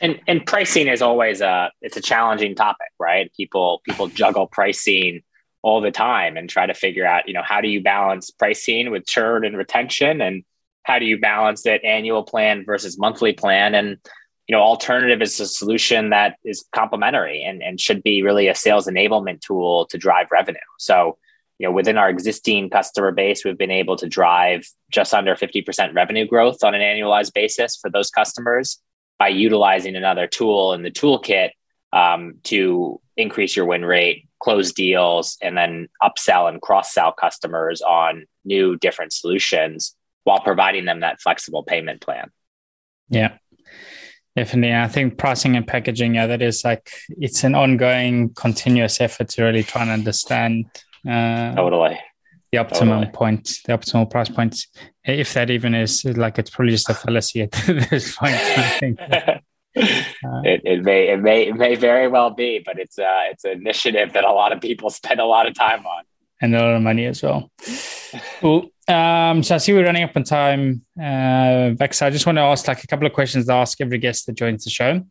And 0.00 0.20
and 0.26 0.46
pricing 0.46 0.86
is 0.86 1.02
always 1.02 1.40
a 1.40 1.70
it's 1.80 1.96
a 1.96 2.00
challenging 2.00 2.54
topic, 2.54 2.88
right? 2.98 3.32
People 3.36 3.80
people 3.84 4.06
juggle 4.22 4.46
pricing 4.46 5.22
all 5.62 5.80
the 5.80 5.90
time 5.90 6.36
and 6.36 6.48
try 6.48 6.66
to 6.66 6.74
figure 6.74 7.04
out, 7.04 7.26
you 7.26 7.34
know, 7.34 7.42
how 7.42 7.60
do 7.60 7.68
you 7.68 7.82
balance 7.82 8.30
pricing 8.30 8.90
with 8.90 9.06
churn 9.06 9.44
and 9.44 9.56
retention 9.56 10.20
and 10.20 10.44
how 10.84 11.00
do 11.00 11.04
you 11.04 11.18
balance 11.18 11.62
that 11.62 11.84
annual 11.84 12.22
plan 12.22 12.64
versus 12.64 12.96
monthly 12.96 13.32
plan 13.32 13.74
and 13.74 13.98
you 14.48 14.56
know, 14.56 14.62
alternative 14.62 15.20
is 15.20 15.38
a 15.40 15.46
solution 15.46 16.10
that 16.10 16.36
is 16.42 16.64
complementary 16.74 17.42
and, 17.42 17.62
and 17.62 17.78
should 17.78 18.02
be 18.02 18.22
really 18.22 18.48
a 18.48 18.54
sales 18.54 18.86
enablement 18.86 19.42
tool 19.42 19.86
to 19.86 19.98
drive 19.98 20.28
revenue. 20.32 20.58
So, 20.78 21.18
you 21.58 21.68
know, 21.68 21.72
within 21.72 21.98
our 21.98 22.08
existing 22.08 22.70
customer 22.70 23.12
base, 23.12 23.44
we've 23.44 23.58
been 23.58 23.70
able 23.70 23.96
to 23.98 24.08
drive 24.08 24.66
just 24.90 25.12
under 25.12 25.34
50% 25.34 25.94
revenue 25.94 26.26
growth 26.26 26.64
on 26.64 26.74
an 26.74 26.80
annualized 26.80 27.34
basis 27.34 27.76
for 27.76 27.90
those 27.90 28.10
customers 28.10 28.80
by 29.18 29.28
utilizing 29.28 29.96
another 29.96 30.26
tool 30.26 30.72
in 30.72 30.82
the 30.82 30.90
toolkit 30.90 31.50
um, 31.92 32.36
to 32.44 33.00
increase 33.18 33.54
your 33.54 33.66
win 33.66 33.84
rate, 33.84 34.28
close 34.38 34.72
deals, 34.72 35.36
and 35.42 35.58
then 35.58 35.88
upsell 36.02 36.48
and 36.48 36.62
cross 36.62 36.94
sell 36.94 37.12
customers 37.12 37.82
on 37.82 38.24
new 38.46 38.76
different 38.76 39.12
solutions 39.12 39.94
while 40.24 40.40
providing 40.40 40.86
them 40.86 41.00
that 41.00 41.20
flexible 41.20 41.64
payment 41.64 42.00
plan. 42.00 42.30
Yeah. 43.10 43.36
Definitely. 44.38 44.72
I 44.72 44.86
think 44.86 45.18
pricing 45.18 45.56
and 45.56 45.66
packaging, 45.66 46.14
yeah, 46.14 46.28
that 46.28 46.42
is 46.42 46.64
like 46.64 46.92
it's 47.08 47.42
an 47.42 47.56
ongoing, 47.56 48.32
continuous 48.34 49.00
effort 49.00 49.30
to 49.30 49.42
really 49.42 49.64
try 49.64 49.82
and 49.82 49.90
understand 49.90 50.66
uh, 51.08 51.56
totally 51.56 51.98
the 52.52 52.58
optimum 52.58 53.00
totally. 53.00 53.12
point, 53.12 53.58
the 53.66 53.72
optimal 53.72 54.08
price 54.08 54.28
point. 54.28 54.64
If 55.02 55.34
that 55.34 55.50
even 55.50 55.74
is 55.74 56.04
like 56.04 56.38
it's 56.38 56.50
probably 56.50 56.70
just 56.70 56.88
a 56.88 56.94
fallacy 56.94 57.42
at 57.42 57.50
this 57.90 58.14
point. 58.14 58.36
I 58.36 58.78
think. 58.78 59.00
Uh, 59.76 60.42
it, 60.42 60.60
it 60.64 60.82
may 60.82 61.08
it 61.08 61.20
may 61.20 61.46
it 61.46 61.54
may 61.54 61.76
very 61.76 62.08
well 62.08 62.30
be, 62.30 62.60
but 62.64 62.80
it's 62.80 62.98
uh 62.98 63.22
it's 63.30 63.44
an 63.44 63.52
initiative 63.52 64.12
that 64.12 64.24
a 64.24 64.32
lot 64.32 64.50
of 64.50 64.60
people 64.60 64.90
spend 65.00 65.20
a 65.20 65.24
lot 65.24 65.46
of 65.46 65.54
time 65.54 65.86
on 65.86 66.02
and 66.40 66.54
a 66.54 66.58
lot 66.58 66.74
of 66.74 66.82
money 66.82 67.06
as 67.06 67.22
well. 67.22 67.50
cool. 68.40 68.70
Um, 68.86 69.42
so 69.42 69.54
I 69.54 69.58
see 69.58 69.72
we're 69.72 69.84
running 69.84 70.04
up 70.04 70.16
on 70.16 70.24
time, 70.24 70.84
uh, 70.98 71.70
Vex. 71.76 72.00
I 72.00 72.10
just 72.10 72.24
want 72.24 72.38
to 72.38 72.42
ask 72.42 72.66
like 72.66 72.82
a 72.82 72.86
couple 72.86 73.06
of 73.06 73.12
questions 73.12 73.46
to 73.46 73.52
ask 73.52 73.80
every 73.80 73.98
guest 73.98 74.26
that 74.26 74.34
joins 74.34 74.64
the 74.64 74.70
show. 74.70 75.04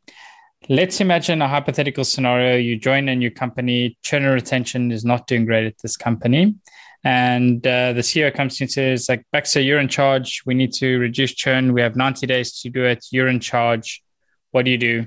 Let's 0.67 0.99
imagine 0.99 1.41
a 1.41 1.47
hypothetical 1.47 2.03
scenario. 2.03 2.57
You 2.57 2.77
join 2.77 3.07
a 3.09 3.15
new 3.15 3.29
company, 3.29 3.97
churn 4.01 4.25
and 4.25 4.33
retention 4.33 4.91
is 4.91 5.05
not 5.05 5.27
doing 5.27 5.45
great 5.45 5.67
at 5.67 5.77
this 5.77 5.95
company. 5.95 6.55
And 7.03 7.65
uh, 7.65 7.93
the 7.93 8.01
CEO 8.01 8.33
comes 8.33 8.57
to 8.57 8.63
you 8.63 8.65
and 8.65 8.71
says, 8.71 9.07
like, 9.07 9.23
Baxter, 9.31 9.61
you're 9.61 9.79
in 9.79 9.87
charge. 9.87 10.41
We 10.45 10.55
need 10.55 10.73
to 10.73 10.97
reduce 10.97 11.33
churn. 11.33 11.73
We 11.73 11.81
have 11.81 11.95
90 11.95 12.25
days 12.25 12.59
to 12.61 12.69
do 12.69 12.83
it. 12.83 13.05
You're 13.11 13.27
in 13.27 13.39
charge. 13.39 14.03
What 14.51 14.65
do 14.65 14.71
you 14.71 14.77
do? 14.77 15.05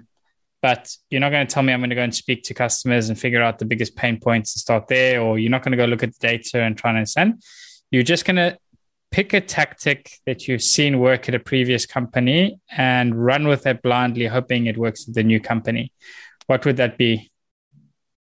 But 0.63 0.95
you're 1.09 1.21
not 1.21 1.31
going 1.31 1.47
to 1.47 1.53
tell 1.53 1.63
me 1.63 1.73
I'm 1.73 1.81
going 1.81 1.91
to 1.91 1.97
go 1.97 2.03
and 2.03 2.15
speak 2.15 2.43
to 2.45 2.55
customers 2.55 3.09
and 3.09 3.19
figure 3.19 3.43
out 3.43 3.59
the 3.59 3.65
biggest 3.65 3.97
pain 3.97 4.21
points 4.21 4.55
and 4.55 4.61
start 4.61 4.89
there, 4.89 5.23
or 5.23 5.39
you're 5.39 5.51
not 5.51 5.63
going 5.63 5.73
to 5.73 5.79
go 5.79 5.87
look 5.87 6.03
at 6.03 6.13
the 6.13 6.27
data 6.27 6.61
and 6.61 6.77
try 6.77 6.91
and 6.91 6.99
understand 6.99 7.43
you're 7.91 8.03
just 8.03 8.25
going 8.25 8.37
to 8.37 8.57
pick 9.11 9.33
a 9.33 9.41
tactic 9.41 10.13
that 10.27 10.47
you've 10.47 10.63
seen 10.63 11.01
work 11.01 11.29
at 11.29 11.35
a 11.35 11.41
previous 11.41 11.85
company 11.87 12.61
and 12.71 13.15
run 13.15 13.49
with 13.49 13.67
it 13.67 13.83
blindly, 13.83 14.27
hoping 14.27 14.67
it 14.67 14.79
works 14.79 15.09
at 15.09 15.15
the 15.15 15.25
new 15.25 15.41
company. 15.41 15.93
What 16.47 16.65
would 16.65 16.77
that 16.77 16.97
be? 16.97 17.31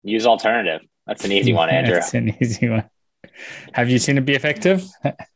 Use 0.04 0.26
alternative. 0.26 0.82
That's 1.06 1.26
an 1.26 1.32
easy 1.34 1.54
one, 1.54 1.70
Andrew. 1.72 1.96
That's 1.96 2.14
an 2.14 2.36
easy 2.42 2.70
one. 2.70 2.90
Have 3.74 3.90
you 3.90 4.00
seen 4.00 4.18
it 4.18 4.26
be 4.26 4.34
effective? 4.34 4.86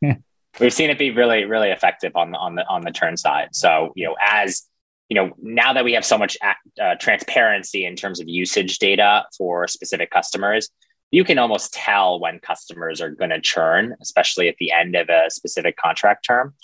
We've 0.60 0.72
seen 0.72 0.88
it 0.88 0.98
be 0.98 1.10
really, 1.10 1.44
really 1.44 1.70
effective 1.70 2.16
on 2.16 2.30
the 2.30 2.38
on 2.38 2.54
the 2.54 2.66
on 2.66 2.80
the 2.80 2.90
churn 2.90 3.18
side. 3.18 3.48
So 3.52 3.92
you 3.94 4.06
know, 4.06 4.16
as 4.24 4.62
you 5.08 5.14
know, 5.14 5.32
now 5.40 5.72
that 5.72 5.84
we 5.84 5.92
have 5.92 6.04
so 6.04 6.18
much 6.18 6.36
uh, 6.42 6.94
transparency 6.98 7.84
in 7.84 7.96
terms 7.96 8.20
of 8.20 8.28
usage 8.28 8.78
data 8.78 9.24
for 9.36 9.68
specific 9.68 10.10
customers, 10.10 10.68
you 11.10 11.22
can 11.24 11.38
almost 11.38 11.72
tell 11.72 12.18
when 12.18 12.40
customers 12.40 13.00
are 13.00 13.10
going 13.10 13.30
to 13.30 13.40
churn, 13.40 13.94
especially 14.00 14.48
at 14.48 14.56
the 14.58 14.72
end 14.72 14.96
of 14.96 15.08
a 15.08 15.30
specific 15.30 15.76
contract 15.76 16.24
term. 16.24 16.54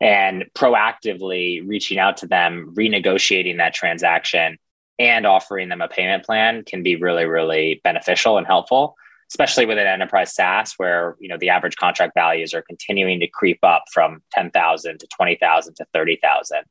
And 0.00 0.46
proactively 0.54 1.60
reaching 1.68 1.98
out 1.98 2.16
to 2.18 2.26
them, 2.26 2.74
renegotiating 2.74 3.58
that 3.58 3.74
transaction, 3.74 4.56
and 4.98 5.26
offering 5.26 5.68
them 5.68 5.82
a 5.82 5.88
payment 5.88 6.24
plan 6.24 6.64
can 6.64 6.82
be 6.82 6.96
really, 6.96 7.26
really 7.26 7.82
beneficial 7.84 8.38
and 8.38 8.46
helpful, 8.46 8.96
especially 9.30 9.66
with 9.66 9.76
an 9.76 9.86
enterprise 9.86 10.34
SaaS 10.34 10.72
where 10.78 11.16
you 11.20 11.28
know 11.28 11.36
the 11.38 11.50
average 11.50 11.76
contract 11.76 12.14
values 12.14 12.54
are 12.54 12.62
continuing 12.62 13.20
to 13.20 13.26
creep 13.26 13.58
up 13.62 13.84
from 13.92 14.22
10,000 14.32 15.00
to 15.00 15.06
20,000 15.06 15.74
to 15.74 15.86
30,000 15.92 16.62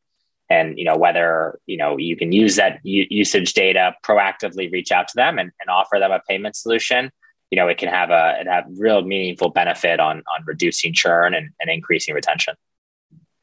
and 0.50 0.78
you 0.78 0.86
know 0.86 0.98
whether 0.98 1.60
you 1.66 1.78
know 1.78 1.98
you 1.98 2.16
can 2.16 2.32
use 2.32 2.56
that 2.56 2.80
u- 2.84 3.08
usage 3.10 3.54
data 3.54 3.96
proactively 4.06 4.72
reach 4.72 4.92
out 4.92 5.08
to 5.08 5.14
them 5.16 5.38
and, 5.38 5.52
and 5.60 5.70
offer 5.70 6.00
them 6.00 6.12
a 6.12 6.22
payment 6.28 6.56
solution 6.56 7.12
you 7.52 7.56
know, 7.56 7.68
it 7.68 7.78
can 7.78 7.90
have 7.90 8.12
a 8.12 8.38
it 8.40 8.48
have 8.48 8.66
real 8.78 9.02
meaningful 9.02 9.50
benefit 9.50 10.00
on 10.00 10.18
on 10.18 10.44
reducing 10.46 10.94
churn 10.94 11.34
and, 11.34 11.50
and 11.60 11.70
increasing 11.70 12.14
retention. 12.14 12.56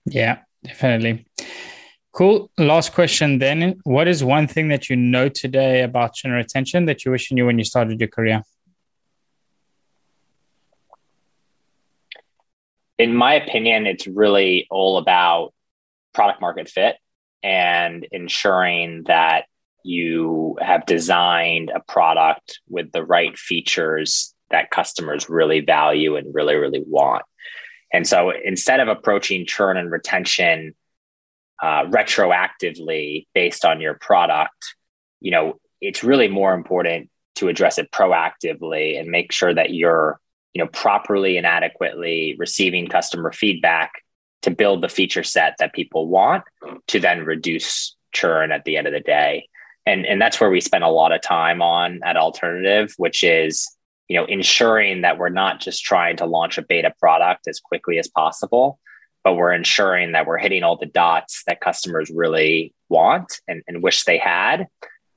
Yeah, 0.04 0.38
definitely. 0.62 1.26
Cool. 2.12 2.50
Last 2.56 2.94
question 2.94 3.38
then. 3.38 3.80
What 3.82 4.08
is 4.08 4.24
one 4.24 4.46
thing 4.46 4.68
that 4.68 4.88
you 4.88 4.96
know 4.96 5.28
today 5.28 5.82
about 5.82 6.14
churn 6.14 6.32
retention 6.32 6.86
that 6.86 7.04
you 7.04 7.10
wish 7.10 7.30
you 7.30 7.34
knew 7.34 7.46
when 7.46 7.58
you 7.58 7.64
started 7.64 8.00
your 8.00 8.08
career? 8.08 8.42
In 12.98 13.14
my 13.14 13.34
opinion, 13.34 13.86
it's 13.86 14.06
really 14.06 14.66
all 14.70 14.96
about 14.96 15.52
product 16.16 16.40
market 16.40 16.66
fit 16.68 16.96
and 17.42 18.08
ensuring 18.10 19.04
that 19.06 19.44
you 19.84 20.58
have 20.60 20.86
designed 20.86 21.70
a 21.72 21.80
product 21.80 22.58
with 22.68 22.90
the 22.90 23.04
right 23.04 23.38
features 23.38 24.34
that 24.50 24.70
customers 24.70 25.28
really 25.28 25.60
value 25.60 26.16
and 26.16 26.34
really, 26.34 26.54
really 26.54 26.82
want. 26.84 27.22
And 27.92 28.06
so 28.06 28.30
instead 28.30 28.80
of 28.80 28.88
approaching 28.88 29.46
churn 29.46 29.76
and 29.76 29.92
retention 29.92 30.74
uh, 31.62 31.84
retroactively 31.84 33.26
based 33.34 33.64
on 33.64 33.80
your 33.80 33.94
product, 33.94 34.74
you 35.20 35.30
know, 35.30 35.60
it's 35.82 36.02
really 36.02 36.28
more 36.28 36.54
important 36.54 37.10
to 37.36 37.48
address 37.48 37.78
it 37.78 37.90
proactively 37.90 38.98
and 38.98 39.08
make 39.08 39.32
sure 39.32 39.52
that 39.52 39.72
you're, 39.74 40.18
you 40.54 40.64
know, 40.64 40.70
properly 40.70 41.36
and 41.36 41.46
adequately 41.46 42.34
receiving 42.38 42.88
customer 42.88 43.32
feedback 43.32 43.92
to 44.46 44.50
build 44.52 44.80
the 44.80 44.88
feature 44.88 45.24
set 45.24 45.56
that 45.58 45.74
people 45.74 46.06
want 46.06 46.44
to 46.86 47.00
then 47.00 47.24
reduce 47.24 47.96
churn 48.12 48.52
at 48.52 48.64
the 48.64 48.76
end 48.76 48.86
of 48.86 48.92
the 48.92 49.00
day. 49.00 49.48
And, 49.84 50.06
and 50.06 50.20
that's 50.20 50.40
where 50.40 50.50
we 50.50 50.60
spend 50.60 50.84
a 50.84 50.88
lot 50.88 51.12
of 51.12 51.20
time 51.20 51.60
on 51.60 52.00
at 52.04 52.16
Alternative, 52.16 52.94
which 52.96 53.24
is 53.24 53.68
you 54.08 54.16
know 54.16 54.24
ensuring 54.26 55.02
that 55.02 55.18
we're 55.18 55.28
not 55.28 55.60
just 55.60 55.82
trying 55.82 56.16
to 56.18 56.26
launch 56.26 56.58
a 56.58 56.62
beta 56.62 56.92
product 57.00 57.48
as 57.48 57.58
quickly 57.58 57.98
as 57.98 58.06
possible 58.06 58.78
but 59.24 59.34
we're 59.34 59.52
ensuring 59.52 60.12
that 60.12 60.24
we're 60.24 60.38
hitting 60.38 60.62
all 60.62 60.76
the 60.76 60.86
dots 60.86 61.42
that 61.48 61.60
customers 61.60 62.12
really 62.14 62.72
want 62.88 63.40
and, 63.48 63.60
and 63.66 63.82
wish 63.82 64.04
they 64.04 64.18
had 64.18 64.68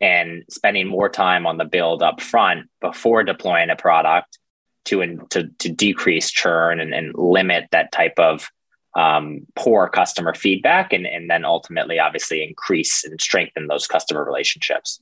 and 0.02 0.44
spending 0.50 0.88
more 0.88 1.10
time 1.10 1.46
on 1.46 1.58
the 1.58 1.66
build 1.66 2.02
up 2.02 2.20
front 2.20 2.68
before 2.82 3.24
deploying 3.24 3.70
a 3.70 3.76
product 3.76 4.40
to, 4.86 5.20
to, 5.30 5.48
to 5.60 5.70
decrease 5.70 6.32
churn 6.32 6.80
and, 6.80 6.92
and 6.92 7.14
limit 7.16 7.66
that 7.72 7.92
type 7.92 8.18
of 8.18 8.50
um, 8.96 9.46
poor 9.56 9.88
customer 9.88 10.34
feedback 10.34 10.94
and, 10.94 11.06
and 11.06 11.30
then 11.30 11.46
ultimately 11.46 12.00
obviously 12.00 12.44
increase 12.44 13.04
and 13.04 13.22
strengthen 13.22 13.68
those 13.68 13.88
customer 13.88 14.24
relationships 14.24 15.00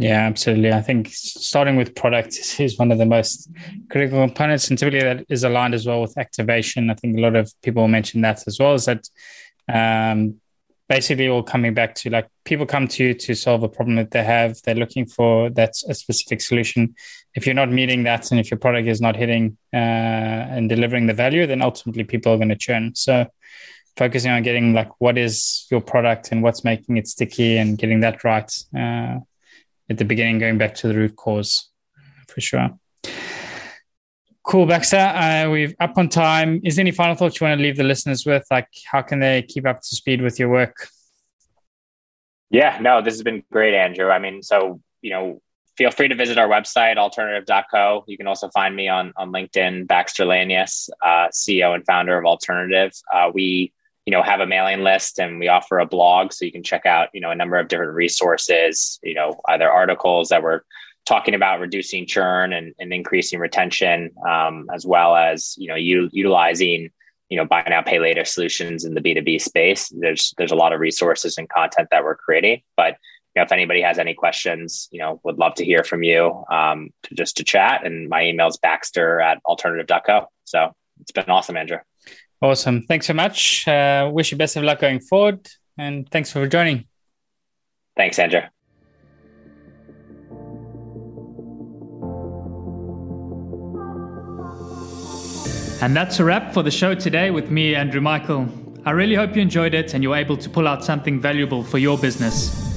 yeah, 0.00 0.20
absolutely. 0.20 0.72
I 0.72 0.80
think 0.80 1.08
starting 1.10 1.76
with 1.76 1.94
product 1.94 2.58
is 2.58 2.78
one 2.78 2.90
of 2.90 2.96
the 2.96 3.04
most 3.04 3.50
critical 3.90 4.26
components, 4.26 4.70
and 4.70 4.78
typically 4.78 5.00
that 5.00 5.26
is 5.28 5.44
aligned 5.44 5.74
as 5.74 5.86
well 5.86 6.00
with 6.00 6.16
activation. 6.16 6.88
I 6.88 6.94
think 6.94 7.18
a 7.18 7.20
lot 7.20 7.36
of 7.36 7.52
people 7.60 7.86
mention 7.86 8.22
that 8.22 8.42
as 8.46 8.58
well. 8.58 8.72
Is 8.72 8.86
that 8.86 9.06
um, 9.70 10.40
basically 10.88 11.28
all 11.28 11.42
coming 11.42 11.74
back 11.74 11.94
to 11.96 12.08
like 12.08 12.28
people 12.44 12.64
come 12.64 12.88
to 12.88 13.04
you 13.04 13.14
to 13.14 13.34
solve 13.34 13.62
a 13.62 13.68
problem 13.68 13.96
that 13.96 14.10
they 14.10 14.24
have. 14.24 14.56
They're 14.62 14.74
looking 14.74 15.04
for 15.04 15.50
that's 15.50 15.84
a 15.84 15.92
specific 15.92 16.40
solution. 16.40 16.94
If 17.34 17.46
you're 17.46 17.54
not 17.54 17.70
meeting 17.70 18.02
that, 18.04 18.30
and 18.30 18.40
if 18.40 18.50
your 18.50 18.58
product 18.58 18.88
is 18.88 19.00
not 19.00 19.16
hitting 19.16 19.56
uh, 19.72 19.76
and 19.76 20.68
delivering 20.68 21.06
the 21.06 21.14
value, 21.14 21.46
then 21.46 21.62
ultimately 21.62 22.04
people 22.04 22.32
are 22.32 22.36
going 22.36 22.48
to 22.48 22.56
churn. 22.56 22.94
So 22.94 23.26
focusing 23.96 24.30
on 24.30 24.42
getting 24.42 24.72
like 24.72 24.90
what 24.98 25.18
is 25.18 25.66
your 25.70 25.80
product 25.80 26.32
and 26.32 26.42
what's 26.42 26.64
making 26.64 26.96
it 26.96 27.06
sticky 27.06 27.58
and 27.58 27.78
getting 27.78 28.00
that 28.00 28.24
right. 28.24 28.50
Uh, 28.76 29.18
at 29.88 29.98
the 29.98 30.04
beginning, 30.04 30.38
going 30.38 30.56
back 30.56 30.74
to 30.76 30.88
the 30.88 30.94
root 30.94 31.16
cause 31.16 31.68
for 32.28 32.40
sure. 32.40 32.70
Cool, 34.44 34.66
Baxter. 34.66 34.96
Uh, 34.96 35.50
we've 35.50 35.74
up 35.80 35.98
on 35.98 36.08
time. 36.08 36.60
Is 36.64 36.76
there 36.76 36.82
any 36.82 36.92
final 36.92 37.14
thoughts 37.14 37.40
you 37.40 37.46
want 37.46 37.58
to 37.58 37.62
leave 37.62 37.76
the 37.76 37.84
listeners 37.84 38.24
with? 38.24 38.44
Like, 38.50 38.68
how 38.90 39.02
can 39.02 39.20
they 39.20 39.42
keep 39.42 39.66
up 39.66 39.80
to 39.80 39.96
speed 39.96 40.22
with 40.22 40.38
your 40.38 40.48
work? 40.48 40.88
Yeah, 42.50 42.78
no, 42.80 43.02
this 43.02 43.14
has 43.14 43.22
been 43.22 43.44
great, 43.52 43.74
Andrew. 43.74 44.10
I 44.10 44.18
mean, 44.18 44.42
so 44.42 44.80
you 45.02 45.10
know, 45.10 45.42
feel 45.76 45.90
free 45.90 46.08
to 46.08 46.14
visit 46.14 46.38
our 46.38 46.48
website, 46.48 46.96
alternative.co. 46.96 48.04
You 48.06 48.16
can 48.16 48.26
also 48.26 48.48
find 48.50 48.74
me 48.74 48.88
on 48.88 49.12
on 49.16 49.32
LinkedIn, 49.32 49.86
Baxter 49.86 50.24
Lanius, 50.24 50.88
uh, 51.04 51.28
CEO 51.28 51.74
and 51.74 51.84
founder 51.86 52.18
of 52.18 52.24
Alternative. 52.24 52.92
Uh, 53.12 53.30
we 53.32 53.72
you 54.06 54.12
know 54.12 54.22
have 54.22 54.40
a 54.40 54.46
mailing 54.46 54.82
list 54.82 55.18
and 55.18 55.38
we 55.38 55.48
offer 55.48 55.78
a 55.78 55.86
blog 55.86 56.32
so 56.32 56.44
you 56.44 56.52
can 56.52 56.62
check 56.62 56.86
out 56.86 57.08
you 57.12 57.20
know 57.20 57.30
a 57.30 57.34
number 57.34 57.56
of 57.56 57.68
different 57.68 57.94
resources 57.94 58.98
you 59.02 59.14
know 59.14 59.40
either 59.48 59.70
articles 59.70 60.30
that 60.30 60.42
we're 60.42 60.62
talking 61.06 61.34
about 61.34 61.60
reducing 61.60 62.06
churn 62.06 62.52
and, 62.52 62.74
and 62.78 62.92
increasing 62.92 63.38
retention 63.38 64.10
um, 64.28 64.66
as 64.74 64.86
well 64.86 65.14
as 65.14 65.54
you 65.58 65.68
know 65.68 65.76
u- 65.76 66.10
utilizing 66.12 66.90
you 67.28 67.36
know 67.36 67.44
buy 67.44 67.62
now 67.68 67.82
pay 67.82 67.98
later 68.00 68.24
solutions 68.24 68.84
in 68.84 68.94
the 68.94 69.00
b2b 69.00 69.40
space 69.40 69.88
there's 70.00 70.34
there's 70.38 70.52
a 70.52 70.56
lot 70.56 70.72
of 70.72 70.80
resources 70.80 71.36
and 71.38 71.48
content 71.48 71.88
that 71.90 72.02
we're 72.02 72.16
creating 72.16 72.60
but 72.76 72.96
you 73.34 73.40
know 73.40 73.44
if 73.44 73.52
anybody 73.52 73.80
has 73.80 73.98
any 73.98 74.14
questions 74.14 74.88
you 74.90 74.98
know 74.98 75.20
would 75.24 75.38
love 75.38 75.54
to 75.54 75.64
hear 75.64 75.84
from 75.84 76.02
you 76.02 76.44
um, 76.50 76.90
to 77.02 77.14
just 77.14 77.36
to 77.36 77.44
chat 77.44 77.86
and 77.86 78.08
my 78.08 78.24
email 78.24 78.48
is 78.48 78.58
baxter 78.58 79.20
at 79.20 79.38
alternative.co 79.44 80.26
so 80.44 80.72
it's 81.00 81.12
been 81.12 81.28
awesome 81.28 81.56
andrew 81.56 81.78
Awesome. 82.42 82.82
Thanks 82.82 83.06
so 83.06 83.12
much. 83.12 83.68
Uh, 83.68 84.10
wish 84.12 84.32
you 84.32 84.38
best 84.38 84.56
of 84.56 84.64
luck 84.64 84.80
going 84.80 85.00
forward. 85.00 85.46
And 85.76 86.08
thanks 86.10 86.32
for 86.32 86.46
joining. 86.46 86.86
Thanks, 87.96 88.18
Andrew. 88.18 88.40
And 95.82 95.96
that's 95.96 96.18
a 96.18 96.24
wrap 96.24 96.52
for 96.52 96.62
the 96.62 96.70
show 96.70 96.94
today 96.94 97.30
with 97.30 97.50
me, 97.50 97.74
Andrew 97.74 98.00
Michael. 98.00 98.48
I 98.84 98.92
really 98.92 99.14
hope 99.14 99.36
you 99.36 99.42
enjoyed 99.42 99.74
it 99.74 99.92
and 99.92 100.02
you're 100.02 100.16
able 100.16 100.36
to 100.38 100.48
pull 100.48 100.66
out 100.66 100.82
something 100.82 101.20
valuable 101.20 101.62
for 101.62 101.78
your 101.78 101.98
business. 101.98 102.69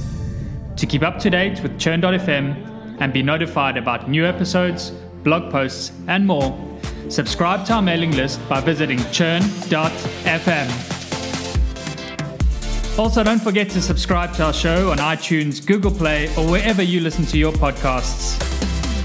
To 0.76 0.86
keep 0.86 1.02
up 1.02 1.18
to 1.20 1.30
date 1.30 1.62
with 1.62 1.78
Churn.fm 1.78 3.00
and 3.00 3.12
be 3.12 3.22
notified 3.22 3.76
about 3.76 4.08
new 4.08 4.24
episodes, 4.24 4.90
blog 5.22 5.50
posts, 5.50 5.92
and 6.06 6.26
more, 6.26 6.52
Subscribe 7.08 7.66
to 7.66 7.74
our 7.74 7.82
mailing 7.82 8.12
list 8.12 8.40
by 8.48 8.60
visiting 8.60 8.98
churn.fm. 9.12 10.68
Also, 12.98 13.22
don't 13.22 13.42
forget 13.42 13.68
to 13.70 13.82
subscribe 13.82 14.32
to 14.34 14.44
our 14.44 14.52
show 14.52 14.90
on 14.90 14.98
iTunes, 14.98 15.64
Google 15.64 15.90
Play, 15.90 16.28
or 16.36 16.48
wherever 16.48 16.82
you 16.82 17.00
listen 17.00 17.26
to 17.26 17.38
your 17.38 17.52
podcasts. 17.52 18.40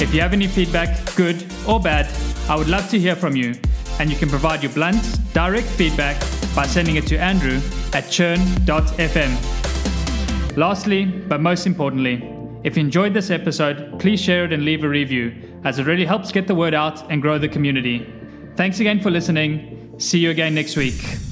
If 0.01 0.13
you 0.13 0.21
have 0.21 0.31
any 0.31 0.47
feedback, 0.47 1.13
good 1.15 1.45
or 1.67 1.79
bad, 1.79 2.07
I 2.47 2.55
would 2.55 2.69
love 2.69 2.89
to 2.89 2.99
hear 2.99 3.15
from 3.15 3.35
you, 3.35 3.53
and 3.99 4.09
you 4.09 4.15
can 4.15 4.29
provide 4.29 4.63
your 4.63 4.71
blunt, 4.71 5.19
direct 5.33 5.67
feedback 5.67 6.19
by 6.55 6.65
sending 6.67 6.95
it 6.95 7.05
to 7.07 7.17
Andrew 7.17 7.59
at 7.93 8.09
churn.fm. 8.09 9.68
Lastly, 10.55 11.05
but 11.05 11.41
most 11.41 11.65
importantly, 11.65 12.35
if 12.63 12.75
you 12.75 12.83
enjoyed 12.83 13.13
this 13.13 13.29
episode, 13.29 13.99
please 13.99 14.19
share 14.19 14.45
it 14.45 14.51
and 14.51 14.65
leave 14.65 14.83
a 14.83 14.89
review, 14.89 15.33
as 15.63 15.79
it 15.79 15.85
really 15.85 16.05
helps 16.05 16.31
get 16.31 16.47
the 16.47 16.55
word 16.55 16.73
out 16.73 17.09
and 17.09 17.21
grow 17.21 17.37
the 17.37 17.47
community. 17.47 18.11
Thanks 18.55 18.79
again 18.79 18.99
for 18.99 19.09
listening. 19.09 19.95
See 19.97 20.19
you 20.19 20.31
again 20.31 20.55
next 20.55 20.75
week. 20.75 21.28